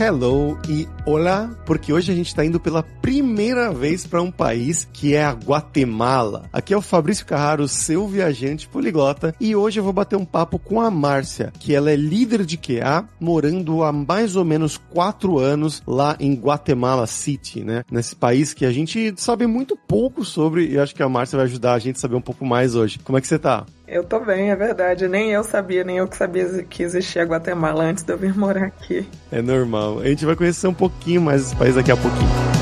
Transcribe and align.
hello 0.00 0.58
e 0.68 0.88
olá, 1.06 1.48
porque 1.64 1.92
hoje 1.92 2.10
a 2.10 2.14
gente 2.14 2.26
está 2.26 2.44
indo 2.44 2.58
pela 2.58 2.82
primeira 2.82 3.70
vez 3.72 4.04
para 4.04 4.20
um 4.20 4.30
país 4.30 4.88
que 4.92 5.14
é 5.14 5.24
a 5.24 5.30
Guatemala. 5.30 6.48
Aqui 6.52 6.74
é 6.74 6.76
o 6.76 6.82
Fabrício 6.82 7.24
Carraro, 7.24 7.68
seu 7.68 8.08
viajante 8.08 8.66
poliglota, 8.66 9.34
e 9.38 9.54
hoje 9.54 9.78
eu 9.78 9.84
vou 9.84 9.92
bater 9.92 10.16
um 10.16 10.24
papo 10.24 10.58
com 10.58 10.80
a 10.80 10.90
Márcia, 10.90 11.52
que 11.60 11.74
ela 11.74 11.92
é 11.92 11.96
líder 11.96 12.44
de 12.44 12.56
QA, 12.56 13.08
morando 13.20 13.84
há 13.84 13.92
mais 13.92 14.34
ou 14.34 14.44
menos 14.44 14.76
quatro 14.76 15.38
anos 15.38 15.80
lá 15.86 16.16
em 16.18 16.34
Guatemala 16.34 17.06
City, 17.06 17.62
né? 17.62 17.84
Nesse 17.88 18.16
país 18.16 18.52
que 18.52 18.66
a 18.66 18.72
gente 18.72 19.14
sabe 19.16 19.46
muito 19.46 19.76
pouco 19.76 20.24
sobre 20.24 20.66
e 20.66 20.78
acho 20.78 20.94
que 20.94 21.02
a 21.02 21.08
Márcia 21.08 21.36
vai 21.36 21.46
ajudar 21.46 21.74
a 21.74 21.78
gente 21.78 21.96
a 21.96 22.00
saber 22.00 22.16
um 22.16 22.20
pouco 22.20 22.44
mais 22.44 22.74
hoje. 22.74 22.98
Como 22.98 23.16
é 23.16 23.20
que 23.20 23.28
você 23.28 23.38
tá? 23.38 23.64
Eu 23.86 24.02
tô 24.02 24.18
bem, 24.20 24.50
é 24.50 24.56
verdade. 24.56 25.06
Nem 25.06 25.30
eu 25.30 25.44
sabia, 25.44 25.84
nem 25.84 25.98
eu 25.98 26.08
que 26.08 26.16
sabia 26.16 26.64
que 26.64 26.82
existia 26.82 27.22
Guatemala 27.22 27.84
antes 27.84 28.02
de 28.02 28.12
eu 28.12 28.16
vir 28.16 28.34
morar 28.34 28.64
aqui. 28.64 29.06
É 29.30 29.42
normal. 29.42 30.00
A 30.00 30.06
gente 30.06 30.24
vai 30.24 30.34
conhecer 30.34 30.66
um 30.66 30.74
pouquinho 30.74 31.20
mais 31.20 31.42
esse 31.42 31.56
país 31.56 31.74
daqui 31.74 31.92
a 31.92 31.96
pouquinho. 31.96 32.54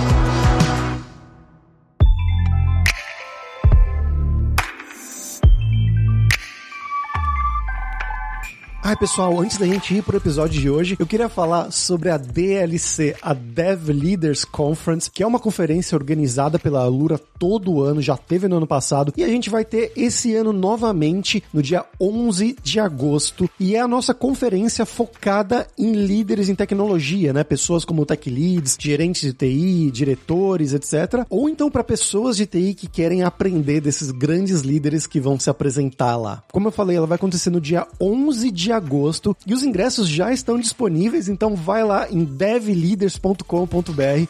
Ai, 8.84 8.96
pessoal, 8.96 9.40
antes 9.40 9.56
da 9.58 9.64
gente 9.64 9.94
ir 9.94 10.02
pro 10.02 10.16
episódio 10.16 10.60
de 10.60 10.68
hoje, 10.68 10.96
eu 10.98 11.06
queria 11.06 11.28
falar 11.28 11.70
sobre 11.70 12.10
a 12.10 12.18
DLC, 12.18 13.14
a 13.22 13.32
Dev 13.32 13.88
Leaders 13.88 14.44
Conference, 14.44 15.08
que 15.08 15.22
é 15.22 15.26
uma 15.26 15.38
conferência 15.38 15.96
organizada 15.96 16.58
pela 16.58 16.82
Alura 16.82 17.18
todo 17.42 17.82
ano, 17.82 18.00
já 18.00 18.16
teve 18.16 18.46
no 18.46 18.58
ano 18.58 18.68
passado, 18.68 19.12
e 19.16 19.24
a 19.24 19.26
gente 19.26 19.50
vai 19.50 19.64
ter 19.64 19.90
esse 19.96 20.32
ano 20.32 20.52
novamente 20.52 21.42
no 21.52 21.60
dia 21.60 21.84
11 22.00 22.54
de 22.62 22.78
agosto, 22.78 23.50
e 23.58 23.74
é 23.74 23.80
a 23.80 23.88
nossa 23.88 24.14
conferência 24.14 24.86
focada 24.86 25.66
em 25.76 25.90
líderes 25.90 26.48
em 26.48 26.54
tecnologia, 26.54 27.32
né? 27.32 27.42
Pessoas 27.42 27.84
como 27.84 28.06
tech 28.06 28.30
leads, 28.30 28.76
gerentes 28.78 29.22
de 29.22 29.32
TI, 29.32 29.90
diretores, 29.90 30.72
etc. 30.72 31.26
Ou 31.28 31.48
então 31.48 31.68
para 31.68 31.82
pessoas 31.82 32.36
de 32.36 32.46
TI 32.46 32.74
que 32.74 32.86
querem 32.86 33.24
aprender 33.24 33.80
desses 33.80 34.12
grandes 34.12 34.60
líderes 34.60 35.08
que 35.08 35.18
vão 35.18 35.36
se 35.36 35.50
apresentar 35.50 36.14
lá. 36.14 36.44
Como 36.52 36.68
eu 36.68 36.72
falei, 36.72 36.96
ela 36.96 37.08
vai 37.08 37.16
acontecer 37.16 37.50
no 37.50 37.60
dia 37.60 37.88
11 38.00 38.52
de 38.52 38.70
agosto 38.70 39.36
e 39.44 39.52
os 39.52 39.64
ingressos 39.64 40.06
já 40.06 40.32
estão 40.32 40.60
disponíveis, 40.60 41.28
então 41.28 41.56
vai 41.56 41.82
lá 41.82 42.08
em 42.08 42.22
devleaders.com.br 42.22 43.42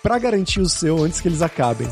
para 0.03 0.19
garantir 0.19 0.61
o 0.61 0.69
seu 0.69 1.05
antes 1.05 1.21
que 1.21 1.29
eles 1.29 1.43
acabem. 1.43 1.89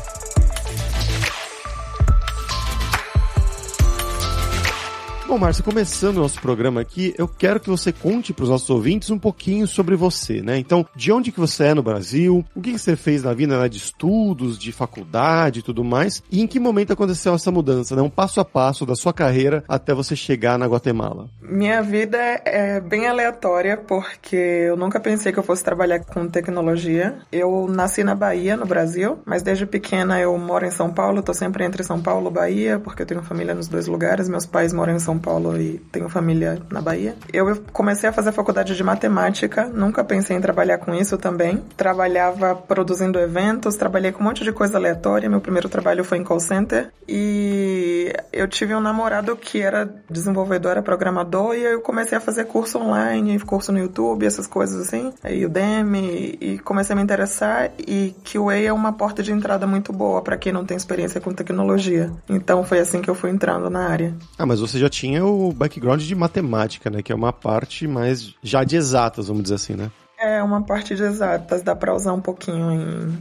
Bom, 5.31 5.37
Márcio, 5.37 5.63
começando 5.63 6.17
o 6.17 6.19
nosso 6.23 6.41
programa 6.41 6.81
aqui, 6.81 7.15
eu 7.17 7.25
quero 7.25 7.57
que 7.57 7.69
você 7.69 7.93
conte 7.93 8.33
para 8.33 8.43
os 8.43 8.49
nossos 8.49 8.69
ouvintes 8.69 9.09
um 9.11 9.17
pouquinho 9.17 9.65
sobre 9.65 9.95
você, 9.95 10.41
né? 10.41 10.57
Então, 10.57 10.85
de 10.93 11.09
onde 11.09 11.31
que 11.31 11.39
você 11.39 11.67
é 11.67 11.73
no 11.73 11.81
Brasil, 11.81 12.43
o 12.53 12.59
que, 12.59 12.73
que 12.73 12.77
você 12.77 12.97
fez 12.97 13.23
na 13.23 13.33
vida 13.33 13.57
né, 13.57 13.69
de 13.69 13.77
estudos, 13.77 14.59
de 14.59 14.73
faculdade 14.73 15.59
e 15.59 15.61
tudo 15.61 15.85
mais, 15.85 16.21
e 16.29 16.41
em 16.41 16.47
que 16.47 16.59
momento 16.59 16.91
aconteceu 16.91 17.33
essa 17.33 17.49
mudança, 17.49 17.95
né? 17.95 18.01
Um 18.01 18.09
passo 18.09 18.41
a 18.41 18.45
passo 18.45 18.85
da 18.85 18.93
sua 18.93 19.13
carreira 19.13 19.63
até 19.69 19.93
você 19.93 20.17
chegar 20.17 20.59
na 20.59 20.65
Guatemala. 20.65 21.29
Minha 21.41 21.81
vida 21.81 22.17
é 22.17 22.81
bem 22.81 23.07
aleatória, 23.07 23.77
porque 23.77 24.35
eu 24.35 24.75
nunca 24.75 24.99
pensei 24.99 25.31
que 25.31 25.39
eu 25.39 25.43
fosse 25.43 25.63
trabalhar 25.63 26.01
com 26.01 26.27
tecnologia. 26.27 27.19
Eu 27.31 27.69
nasci 27.69 28.03
na 28.03 28.15
Bahia, 28.15 28.57
no 28.57 28.65
Brasil, 28.65 29.19
mas 29.25 29.41
desde 29.41 29.65
pequena 29.65 30.19
eu 30.19 30.37
moro 30.37 30.65
em 30.65 30.71
São 30.71 30.91
Paulo, 30.91 31.23
tô 31.23 31.33
sempre 31.33 31.63
entre 31.63 31.85
São 31.85 32.01
Paulo 32.01 32.29
e 32.29 32.33
Bahia, 32.33 32.79
porque 32.79 33.03
eu 33.03 33.05
tenho 33.05 33.23
família 33.23 33.55
nos 33.55 33.69
dois 33.69 33.87
lugares. 33.87 34.27
Meus 34.27 34.45
pais 34.45 34.73
moram 34.73 34.93
em 34.93 34.99
São 34.99 35.20
Paulo 35.21 35.57
e 35.59 35.79
tenho 35.91 36.09
família 36.09 36.59
na 36.69 36.81
Bahia. 36.81 37.15
Eu 37.31 37.61
comecei 37.71 38.09
a 38.09 38.13
fazer 38.13 38.31
faculdade 38.31 38.75
de 38.75 38.83
matemática, 38.83 39.65
nunca 39.67 40.03
pensei 40.03 40.35
em 40.35 40.41
trabalhar 40.41 40.79
com 40.79 40.93
isso 40.93 41.17
também. 41.17 41.63
Trabalhava 41.77 42.55
produzindo 42.55 43.19
eventos, 43.19 43.75
trabalhei 43.75 44.11
com 44.11 44.21
um 44.21 44.27
monte 44.27 44.43
de 44.43 44.51
coisa 44.51 44.77
aleatória. 44.77 45.29
Meu 45.29 45.39
primeiro 45.39 45.69
trabalho 45.69 46.03
foi 46.03 46.17
em 46.17 46.23
call 46.23 46.39
center 46.39 46.89
e 47.07 48.13
eu 48.33 48.47
tive 48.47 48.73
um 48.73 48.79
namorado 48.79 49.35
que 49.35 49.61
era 49.61 49.89
desenvolvedor, 50.09 50.71
era 50.71 50.81
programador 50.81 51.55
e 51.55 51.63
eu 51.63 51.81
comecei 51.81 52.17
a 52.17 52.21
fazer 52.21 52.45
curso 52.45 52.79
online, 52.79 53.39
curso 53.39 53.71
no 53.71 53.79
YouTube, 53.79 54.25
essas 54.25 54.47
coisas 54.47 54.87
assim, 54.87 55.13
o 55.23 55.45
Udemy 55.45 56.37
e 56.39 56.59
comecei 56.59 56.93
a 56.93 56.95
me 56.95 57.03
interessar 57.03 57.71
e 57.77 58.15
QA 58.23 58.59
é 58.61 58.73
uma 58.73 58.93
porta 58.93 59.21
de 59.21 59.31
entrada 59.31 59.67
muito 59.67 59.91
boa 59.91 60.21
para 60.21 60.37
quem 60.37 60.51
não 60.53 60.65
tem 60.65 60.77
experiência 60.77 61.19
com 61.19 61.33
tecnologia. 61.33 62.11
Então 62.29 62.63
foi 62.63 62.79
assim 62.79 63.01
que 63.01 63.09
eu 63.09 63.15
fui 63.15 63.29
entrando 63.29 63.69
na 63.69 63.87
área. 63.87 64.15
Ah, 64.37 64.45
mas 64.45 64.59
você 64.59 64.79
já 64.79 64.89
tinha 64.89 65.10
tinha 65.11 65.25
o 65.25 65.51
background 65.51 66.01
de 66.01 66.15
matemática, 66.15 66.89
né? 66.89 67.01
Que 67.01 67.11
é 67.11 67.15
uma 67.15 67.33
parte 67.33 67.85
mais 67.85 68.33
já 68.41 68.63
de 68.63 68.77
exatas, 68.77 69.27
vamos 69.27 69.43
dizer 69.43 69.55
assim, 69.55 69.73
né? 69.75 69.91
É, 70.17 70.41
uma 70.41 70.61
parte 70.61 70.95
de 70.95 71.03
exatas, 71.03 71.61
dá 71.61 71.75
pra 71.75 71.93
usar 71.93 72.13
um 72.13 72.21
pouquinho 72.21 72.71
em, 72.71 73.19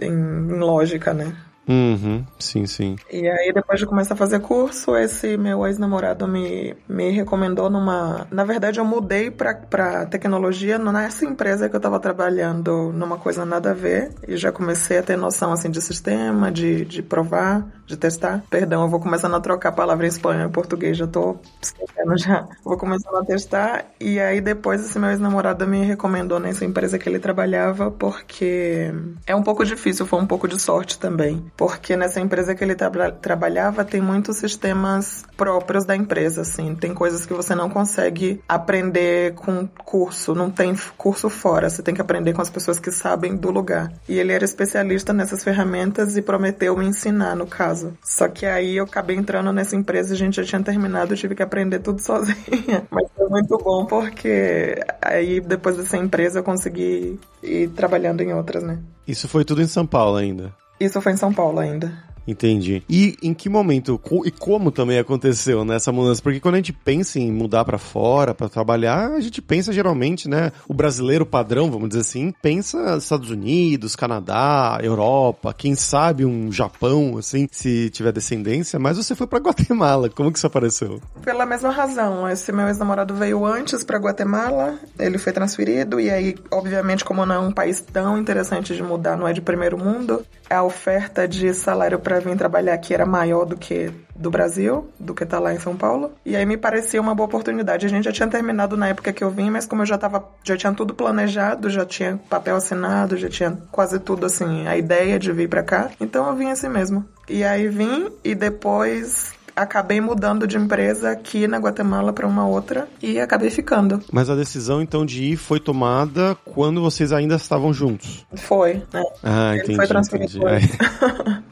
em, 0.00 0.12
em 0.12 0.58
lógica, 0.58 1.12
né? 1.12 1.34
Uhum, 1.68 2.26
sim, 2.40 2.66
sim. 2.66 2.96
E 3.10 3.28
aí, 3.28 3.52
depois 3.52 3.78
de 3.78 3.86
começar 3.86 4.14
a 4.14 4.16
fazer 4.16 4.40
curso, 4.40 4.96
esse 4.96 5.36
meu 5.36 5.64
ex-namorado 5.64 6.26
me, 6.26 6.76
me 6.88 7.10
recomendou 7.10 7.70
numa. 7.70 8.26
Na 8.32 8.42
verdade, 8.44 8.80
eu 8.80 8.84
mudei 8.84 9.30
pra, 9.30 9.54
pra 9.54 10.04
tecnologia 10.06 10.76
nessa 10.76 11.24
empresa 11.24 11.68
que 11.68 11.76
eu 11.76 11.80
tava 11.80 12.00
trabalhando 12.00 12.92
numa 12.92 13.16
coisa 13.16 13.44
nada 13.46 13.70
a 13.70 13.74
ver. 13.74 14.12
E 14.26 14.36
já 14.36 14.50
comecei 14.50 14.98
a 14.98 15.02
ter 15.04 15.16
noção, 15.16 15.52
assim, 15.52 15.70
de 15.70 15.80
sistema, 15.80 16.50
de, 16.50 16.84
de 16.84 17.00
provar, 17.00 17.64
de 17.86 17.96
testar. 17.96 18.42
Perdão, 18.50 18.82
eu 18.82 18.88
vou 18.88 18.98
começando 18.98 19.34
a 19.36 19.40
trocar 19.40 19.68
a 19.68 19.72
palavra 19.72 20.04
em 20.04 20.08
espanhol 20.08 20.48
e 20.48 20.52
português, 20.52 20.96
já 20.96 21.06
tô 21.06 21.36
esquecendo 21.62 22.18
já. 22.18 22.48
Vou 22.64 22.76
começando 22.76 23.16
a 23.16 23.24
testar. 23.24 23.86
E 24.00 24.18
aí, 24.18 24.40
depois, 24.40 24.84
esse 24.84 24.98
meu 24.98 25.10
ex-namorado 25.10 25.66
me 25.68 25.84
recomendou 25.84 26.40
nessa 26.40 26.64
empresa 26.64 26.98
que 26.98 27.08
ele 27.08 27.20
trabalhava, 27.20 27.88
porque 27.90 28.90
é 29.26 29.34
um 29.36 29.42
pouco 29.44 29.64
difícil, 29.64 30.06
foi 30.06 30.20
um 30.20 30.26
pouco 30.26 30.48
de 30.48 30.58
sorte 30.58 30.98
também 30.98 31.51
porque 31.56 31.96
nessa 31.96 32.20
empresa 32.20 32.54
que 32.54 32.64
ele 32.64 32.74
tra 32.74 33.10
trabalhava 33.12 33.84
tem 33.84 34.00
muitos 34.00 34.36
sistemas 34.36 35.24
próprios 35.36 35.84
da 35.84 35.94
empresa, 35.96 36.42
assim. 36.42 36.74
Tem 36.74 36.94
coisas 36.94 37.26
que 37.26 37.34
você 37.34 37.54
não 37.54 37.68
consegue 37.68 38.40
aprender 38.48 39.34
com 39.34 39.66
curso, 39.66 40.34
não 40.34 40.50
tem 40.50 40.74
curso 40.96 41.28
fora, 41.28 41.68
você 41.68 41.82
tem 41.82 41.94
que 41.94 42.00
aprender 42.00 42.32
com 42.32 42.42
as 42.42 42.50
pessoas 42.50 42.78
que 42.78 42.90
sabem 42.90 43.36
do 43.36 43.50
lugar. 43.50 43.92
E 44.08 44.18
ele 44.18 44.32
era 44.32 44.44
especialista 44.44 45.12
nessas 45.12 45.42
ferramentas 45.44 46.16
e 46.16 46.22
prometeu 46.22 46.76
me 46.76 46.86
ensinar, 46.86 47.36
no 47.36 47.46
caso. 47.46 47.96
Só 48.02 48.28
que 48.28 48.46
aí 48.46 48.76
eu 48.76 48.84
acabei 48.84 49.16
entrando 49.16 49.52
nessa 49.52 49.76
empresa, 49.76 50.14
a 50.14 50.16
gente 50.16 50.36
já 50.36 50.44
tinha 50.44 50.62
terminado, 50.62 51.12
eu 51.12 51.18
tive 51.18 51.34
que 51.34 51.42
aprender 51.42 51.80
tudo 51.80 52.00
sozinha. 52.02 52.86
Mas 52.90 53.08
foi 53.16 53.28
muito 53.28 53.58
bom 53.58 53.86
porque 53.86 54.80
aí 55.00 55.40
depois 55.40 55.76
dessa 55.76 55.96
empresa 55.96 56.40
eu 56.40 56.44
consegui 56.44 57.18
ir 57.42 57.68
trabalhando 57.70 58.20
em 58.20 58.32
outras, 58.32 58.62
né? 58.62 58.78
Isso 59.06 59.28
foi 59.28 59.44
tudo 59.44 59.60
em 59.60 59.66
São 59.66 59.86
Paulo 59.86 60.16
ainda? 60.16 60.52
Isso 60.82 61.00
foi 61.00 61.12
em 61.12 61.16
São 61.16 61.32
Paulo 61.32 61.60
ainda. 61.60 61.92
Entendi. 62.26 62.82
E 62.88 63.16
em 63.22 63.34
que 63.34 63.48
momento 63.48 64.00
e 64.24 64.30
como 64.30 64.70
também 64.70 64.98
aconteceu 64.98 65.64
nessa 65.64 65.90
mudança? 65.90 66.22
Porque 66.22 66.40
quando 66.40 66.54
a 66.54 66.58
gente 66.58 66.72
pensa 66.72 67.18
em 67.18 67.32
mudar 67.32 67.64
para 67.64 67.78
fora, 67.78 68.34
para 68.34 68.48
trabalhar, 68.48 69.12
a 69.12 69.20
gente 69.20 69.42
pensa 69.42 69.72
geralmente, 69.72 70.28
né? 70.28 70.52
O 70.68 70.74
brasileiro 70.74 71.26
padrão, 71.26 71.70
vamos 71.70 71.88
dizer 71.88 72.00
assim, 72.00 72.32
pensa 72.42 72.96
Estados 72.96 73.30
Unidos, 73.30 73.96
Canadá, 73.96 74.78
Europa, 74.82 75.54
quem 75.56 75.74
sabe 75.74 76.24
um 76.24 76.52
Japão, 76.52 77.18
assim, 77.18 77.48
se 77.50 77.90
tiver 77.90 78.12
descendência. 78.12 78.78
Mas 78.78 78.96
você 78.96 79.14
foi 79.14 79.26
para 79.26 79.40
Guatemala. 79.40 80.08
Como 80.08 80.30
que 80.30 80.38
isso 80.38 80.46
apareceu? 80.46 81.00
Pela 81.22 81.44
mesma 81.44 81.70
razão. 81.70 82.28
Esse 82.28 82.52
meu 82.52 82.68
ex-namorado 82.68 83.14
veio 83.14 83.44
antes 83.44 83.82
para 83.82 83.98
Guatemala, 83.98 84.78
ele 84.98 85.18
foi 85.18 85.32
transferido 85.32 85.98
e 85.98 86.10
aí, 86.10 86.36
obviamente, 86.50 87.04
como 87.04 87.26
não 87.26 87.34
é 87.34 87.38
um 87.38 87.52
país 87.52 87.80
tão 87.80 88.18
interessante 88.18 88.74
de 88.74 88.82
mudar, 88.82 89.16
não 89.16 89.26
é 89.26 89.32
de 89.32 89.40
primeiro 89.40 89.76
mundo, 89.76 90.24
a 90.48 90.62
oferta 90.62 91.26
de 91.26 91.52
salário 91.54 91.98
para 91.98 92.11
vir 92.20 92.36
trabalhar 92.36 92.74
aqui 92.74 92.94
era 92.94 93.06
maior 93.06 93.44
do 93.44 93.56
que 93.56 93.92
do 94.14 94.30
Brasil, 94.30 94.88
do 94.98 95.14
que 95.14 95.26
tá 95.26 95.38
lá 95.38 95.52
em 95.52 95.58
São 95.58 95.76
Paulo. 95.76 96.12
E 96.24 96.36
aí 96.36 96.46
me 96.46 96.56
parecia 96.56 97.00
uma 97.00 97.14
boa 97.14 97.26
oportunidade. 97.26 97.86
A 97.86 97.88
gente 97.88 98.04
já 98.04 98.12
tinha 98.12 98.28
terminado 98.28 98.76
na 98.76 98.88
época 98.88 99.12
que 99.12 99.24
eu 99.24 99.30
vim, 99.30 99.50
mas 99.50 99.66
como 99.66 99.82
eu 99.82 99.86
já 99.86 99.98
tava, 99.98 100.24
já 100.44 100.56
tinha 100.56 100.72
tudo 100.72 100.94
planejado, 100.94 101.68
já 101.70 101.84
tinha 101.84 102.20
papel 102.28 102.56
assinado, 102.56 103.16
já 103.16 103.28
tinha 103.28 103.58
quase 103.70 103.98
tudo 103.98 104.26
assim, 104.26 104.66
a 104.66 104.76
ideia 104.76 105.18
de 105.18 105.32
vir 105.32 105.48
para 105.48 105.62
cá. 105.62 105.90
Então 106.00 106.26
eu 106.28 106.36
vim 106.36 106.50
assim 106.50 106.68
mesmo. 106.68 107.04
E 107.28 107.42
aí 107.44 107.68
vim 107.68 108.10
e 108.22 108.34
depois 108.34 109.32
acabei 109.54 110.00
mudando 110.00 110.46
de 110.46 110.56
empresa 110.56 111.10
aqui 111.10 111.46
na 111.46 111.58
Guatemala 111.58 112.12
para 112.12 112.26
uma 112.26 112.46
outra 112.46 112.88
e 113.02 113.20
acabei 113.20 113.50
ficando. 113.50 114.02
Mas 114.10 114.30
a 114.30 114.34
decisão 114.34 114.80
então 114.80 115.04
de 115.04 115.24
ir 115.24 115.36
foi 115.36 115.60
tomada 115.60 116.36
quando 116.44 116.80
vocês 116.80 117.12
ainda 117.12 117.36
estavam 117.36 117.72
juntos? 117.72 118.26
Foi, 118.34 118.82
né? 118.92 119.02
Ah, 119.22 119.52
Ele 119.52 119.62
entendi. 119.62 119.76
Foi 119.76 119.86
transferido. 119.86 120.40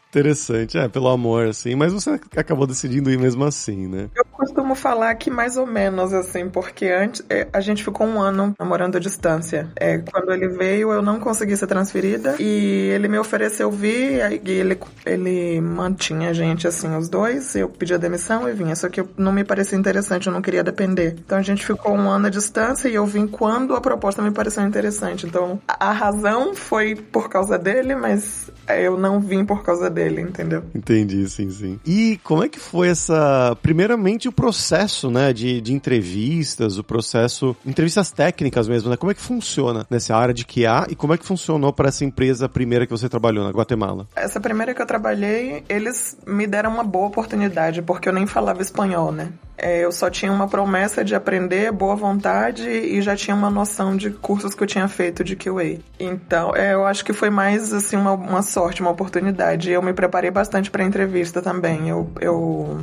Interessante, 0.11 0.77
é, 0.77 0.89
pelo 0.89 1.07
amor, 1.07 1.47
assim, 1.47 1.73
mas 1.73 1.93
você 1.93 2.19
acabou 2.35 2.67
decidindo 2.67 3.09
ir 3.09 3.17
mesmo 3.17 3.45
assim, 3.45 3.87
né? 3.87 4.09
Eu 4.13 4.25
costumo 4.25 4.75
falar 4.75 5.15
que 5.15 5.31
mais 5.31 5.55
ou 5.55 5.65
menos, 5.65 6.11
assim, 6.11 6.49
porque 6.49 6.87
antes 6.87 7.23
é, 7.29 7.47
a 7.53 7.61
gente 7.61 7.81
ficou 7.81 8.05
um 8.05 8.19
ano 8.19 8.53
namorando 8.59 8.97
à 8.97 8.99
distância. 8.99 9.69
É, 9.73 9.99
quando 9.99 10.33
ele 10.33 10.49
veio, 10.49 10.91
eu 10.91 11.01
não 11.01 11.17
consegui 11.17 11.55
ser 11.55 11.67
transferida 11.67 12.35
e 12.41 12.89
ele 12.93 13.07
me 13.07 13.17
ofereceu 13.17 13.71
vir, 13.71 14.41
e 14.45 14.51
ele, 14.51 14.77
ele 15.05 15.61
mantinha 15.61 16.31
a 16.31 16.33
gente, 16.33 16.67
assim, 16.67 16.93
os 16.93 17.07
dois. 17.07 17.55
Eu 17.55 17.69
pedi 17.69 17.93
a 17.93 17.97
demissão 17.97 18.49
e 18.49 18.51
vinha, 18.51 18.75
só 18.75 18.89
que 18.89 19.01
não 19.15 19.31
me 19.31 19.45
parecia 19.45 19.77
interessante, 19.77 20.27
eu 20.27 20.33
não 20.33 20.41
queria 20.41 20.61
depender. 20.63 21.15
Então 21.25 21.37
a 21.37 21.41
gente 21.41 21.65
ficou 21.65 21.93
um 21.95 22.09
ano 22.09 22.27
à 22.27 22.29
distância 22.29 22.89
e 22.89 22.95
eu 22.95 23.05
vim 23.05 23.27
quando 23.27 23.77
a 23.77 23.79
proposta 23.79 24.21
me 24.21 24.31
pareceu 24.31 24.65
interessante. 24.65 25.25
Então 25.25 25.61
a 25.69 25.93
razão 25.93 26.53
foi 26.53 26.95
por 26.95 27.29
causa 27.29 27.57
dele, 27.57 27.95
mas 27.95 28.51
eu 28.67 28.97
não 28.97 29.19
vim 29.19 29.45
por 29.45 29.63
causa 29.63 29.89
dele, 29.89 30.00
entendeu? 30.09 30.63
Entendi, 30.73 31.29
sim, 31.29 31.49
sim. 31.49 31.79
E 31.85 32.19
como 32.23 32.43
é 32.43 32.49
que 32.49 32.59
foi 32.59 32.89
essa. 32.89 33.55
Primeiramente, 33.61 34.27
o 34.27 34.31
processo, 34.31 35.09
né, 35.09 35.33
de, 35.33 35.61
de 35.61 35.73
entrevistas, 35.73 36.77
o 36.77 36.83
processo. 36.83 37.55
Entrevistas 37.65 38.11
técnicas 38.11 38.67
mesmo, 38.67 38.89
né? 38.89 38.97
Como 38.97 39.11
é 39.11 39.15
que 39.15 39.21
funciona 39.21 39.85
nessa 39.89 40.15
área 40.15 40.33
de 40.33 40.45
QA 40.45 40.87
e 40.89 40.95
como 40.95 41.13
é 41.13 41.17
que 41.17 41.25
funcionou 41.25 41.71
para 41.73 41.89
essa 41.89 42.03
empresa 42.03 42.49
primeira 42.49 42.85
que 42.85 42.91
você 42.91 43.07
trabalhou, 43.07 43.43
na 43.43 43.51
Guatemala? 43.51 44.07
Essa 44.15 44.39
primeira 44.39 44.73
que 44.73 44.81
eu 44.81 44.85
trabalhei, 44.85 45.63
eles 45.69 46.17
me 46.25 46.47
deram 46.47 46.71
uma 46.71 46.83
boa 46.83 47.07
oportunidade, 47.07 47.81
porque 47.81 48.09
eu 48.09 48.13
nem 48.13 48.25
falava 48.25 48.61
espanhol, 48.61 49.11
né? 49.11 49.31
É, 49.61 49.85
eu 49.85 49.91
só 49.91 50.09
tinha 50.09 50.31
uma 50.31 50.47
promessa 50.47 51.05
de 51.05 51.13
aprender, 51.13 51.71
boa 51.71 51.95
vontade 51.95 52.67
e 52.67 52.99
já 52.99 53.15
tinha 53.15 53.35
uma 53.35 53.49
noção 53.49 53.95
de 53.95 54.09
cursos 54.09 54.55
que 54.55 54.63
eu 54.63 54.67
tinha 54.67 54.87
feito 54.87 55.23
de 55.23 55.35
QA. 55.35 55.79
Então, 55.99 56.55
é, 56.55 56.73
eu 56.73 56.83
acho 56.83 57.05
que 57.05 57.13
foi 57.13 57.29
mais 57.29 57.71
assim 57.71 57.95
uma, 57.95 58.13
uma 58.13 58.41
sorte, 58.41 58.81
uma 58.81 58.89
oportunidade. 58.89 59.69
Eu 59.69 59.83
me 59.83 59.93
preparei 59.93 60.31
bastante 60.31 60.71
para 60.71 60.83
a 60.83 60.87
entrevista 60.87 61.43
também. 61.43 61.89
Eu, 61.89 62.09
eu 62.19 62.79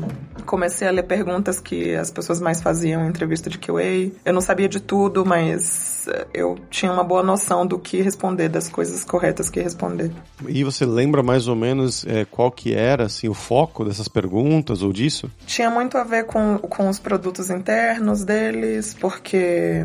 comecei 0.46 0.86
a 0.86 0.92
ler 0.92 1.02
perguntas 1.02 1.60
que 1.60 1.96
as 1.96 2.12
pessoas 2.12 2.40
mais 2.40 2.62
faziam 2.62 3.04
em 3.04 3.08
entrevista 3.08 3.50
de 3.50 3.58
QA. 3.58 4.12
Eu 4.24 4.32
não 4.32 4.40
sabia 4.40 4.68
de 4.68 4.78
tudo, 4.78 5.26
mas 5.26 6.08
eu 6.32 6.56
tinha 6.70 6.92
uma 6.92 7.02
boa 7.02 7.24
noção 7.24 7.66
do 7.66 7.78
que 7.78 8.00
responder, 8.00 8.48
das 8.48 8.68
coisas 8.68 9.04
corretas 9.04 9.50
que 9.50 9.60
responder. 9.60 10.12
E 10.46 10.62
você 10.62 10.86
lembra 10.86 11.22
mais 11.22 11.48
ou 11.48 11.56
menos 11.56 12.06
é, 12.06 12.24
qual 12.24 12.50
que 12.52 12.72
era 12.72 13.06
assim, 13.06 13.28
o 13.28 13.34
foco 13.34 13.84
dessas 13.84 14.06
perguntas 14.06 14.82
ou 14.82 14.92
disso? 14.92 15.30
Tinha 15.44 15.70
muito 15.70 15.98
a 15.98 16.04
ver 16.04 16.24
com 16.24 16.58
com 16.68 16.88
os 16.88 16.98
produtos 16.98 17.50
internos 17.50 18.24
deles, 18.24 18.94
porque 18.94 19.82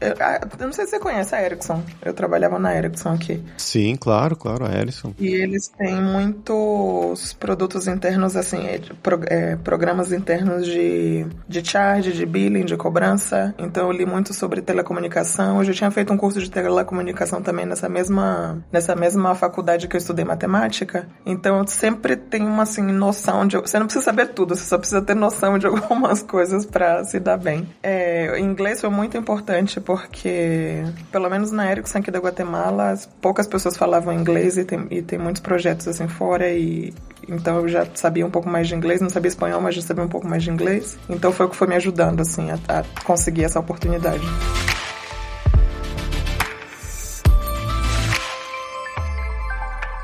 eu, 0.00 0.14
ah, 0.20 0.40
eu, 0.58 0.66
não 0.66 0.72
sei 0.72 0.84
se 0.84 0.92
você 0.92 0.98
conhece 0.98 1.34
a 1.34 1.42
Ericsson. 1.42 1.82
Eu 2.04 2.12
trabalhava 2.12 2.58
na 2.58 2.74
Ericsson 2.74 3.14
aqui. 3.14 3.42
Sim, 3.56 3.96
claro, 3.96 4.36
claro, 4.36 4.64
a 4.64 4.74
Ericsson. 4.74 5.14
E 5.18 5.28
eles 5.28 5.68
têm 5.68 6.00
muitos 6.00 7.32
produtos 7.34 7.86
internos, 7.88 8.36
assim, 8.36 8.64
é, 8.66 8.80
pro, 9.02 9.20
é, 9.26 9.56
programas 9.56 10.12
internos 10.12 10.66
de, 10.66 11.26
de 11.48 11.64
charge, 11.64 12.12
de 12.12 12.24
billing, 12.24 12.64
de 12.64 12.76
cobrança. 12.76 13.54
Então 13.58 13.86
eu 13.86 13.92
li 13.92 14.06
muito 14.06 14.32
sobre 14.32 14.62
telecomunicação. 14.62 15.58
Eu 15.58 15.64
já 15.64 15.72
tinha 15.72 15.90
feito 15.90 16.12
um 16.12 16.16
curso 16.16 16.40
de 16.40 16.50
telecomunicação 16.50 17.42
também 17.42 17.66
nessa 17.66 17.88
mesma, 17.88 18.62
nessa 18.72 18.94
mesma 18.94 19.34
faculdade 19.34 19.88
que 19.88 19.96
eu 19.96 19.98
estudei 19.98 20.24
matemática. 20.24 21.08
Então 21.24 21.58
eu 21.58 21.66
sempre 21.66 22.16
tenho 22.16 22.46
uma, 22.46 22.62
assim, 22.62 22.82
noção 22.82 23.46
de... 23.46 23.56
Você 23.56 23.78
não 23.78 23.86
precisa 23.86 24.04
saber 24.04 24.28
tudo, 24.28 24.54
você 24.54 24.64
só 24.64 24.78
precisa 24.78 25.02
ter 25.02 25.14
noção 25.14 25.58
de 25.58 25.66
algumas 25.68 26.22
coisas 26.22 26.64
para 26.64 27.04
se 27.04 27.18
dar 27.18 27.36
bem. 27.36 27.68
É, 27.82 28.38
inglês 28.38 28.80
foi 28.80 28.90
muito 28.90 29.16
importante 29.16 29.80
porque, 29.88 30.84
pelo 31.10 31.30
menos 31.30 31.50
na 31.50 31.70
Ericsson 31.70 32.00
aqui 32.00 32.10
da 32.10 32.18
Guatemala, 32.18 32.94
poucas 33.22 33.46
pessoas 33.46 33.74
falavam 33.74 34.12
inglês 34.12 34.58
e 34.58 34.64
tem, 34.66 34.86
e 34.90 35.00
tem 35.00 35.18
muitos 35.18 35.40
projetos 35.40 35.88
assim 35.88 36.06
fora 36.06 36.46
e 36.50 36.92
então 37.26 37.56
eu 37.60 37.68
já 37.68 37.86
sabia 37.94 38.26
um 38.26 38.30
pouco 38.30 38.50
mais 38.50 38.68
de 38.68 38.74
inglês, 38.74 39.00
não 39.00 39.08
sabia 39.08 39.30
espanhol, 39.30 39.62
mas 39.62 39.76
já 39.76 39.80
sabia 39.80 40.04
um 40.04 40.08
pouco 40.08 40.28
mais 40.28 40.42
de 40.42 40.50
inglês. 40.50 40.98
Então 41.08 41.32
foi 41.32 41.46
o 41.46 41.48
que 41.48 41.56
foi 41.56 41.68
me 41.68 41.74
ajudando 41.74 42.20
assim 42.20 42.50
a, 42.50 42.58
a 42.68 42.84
conseguir 43.02 43.44
essa 43.44 43.58
oportunidade. 43.58 44.20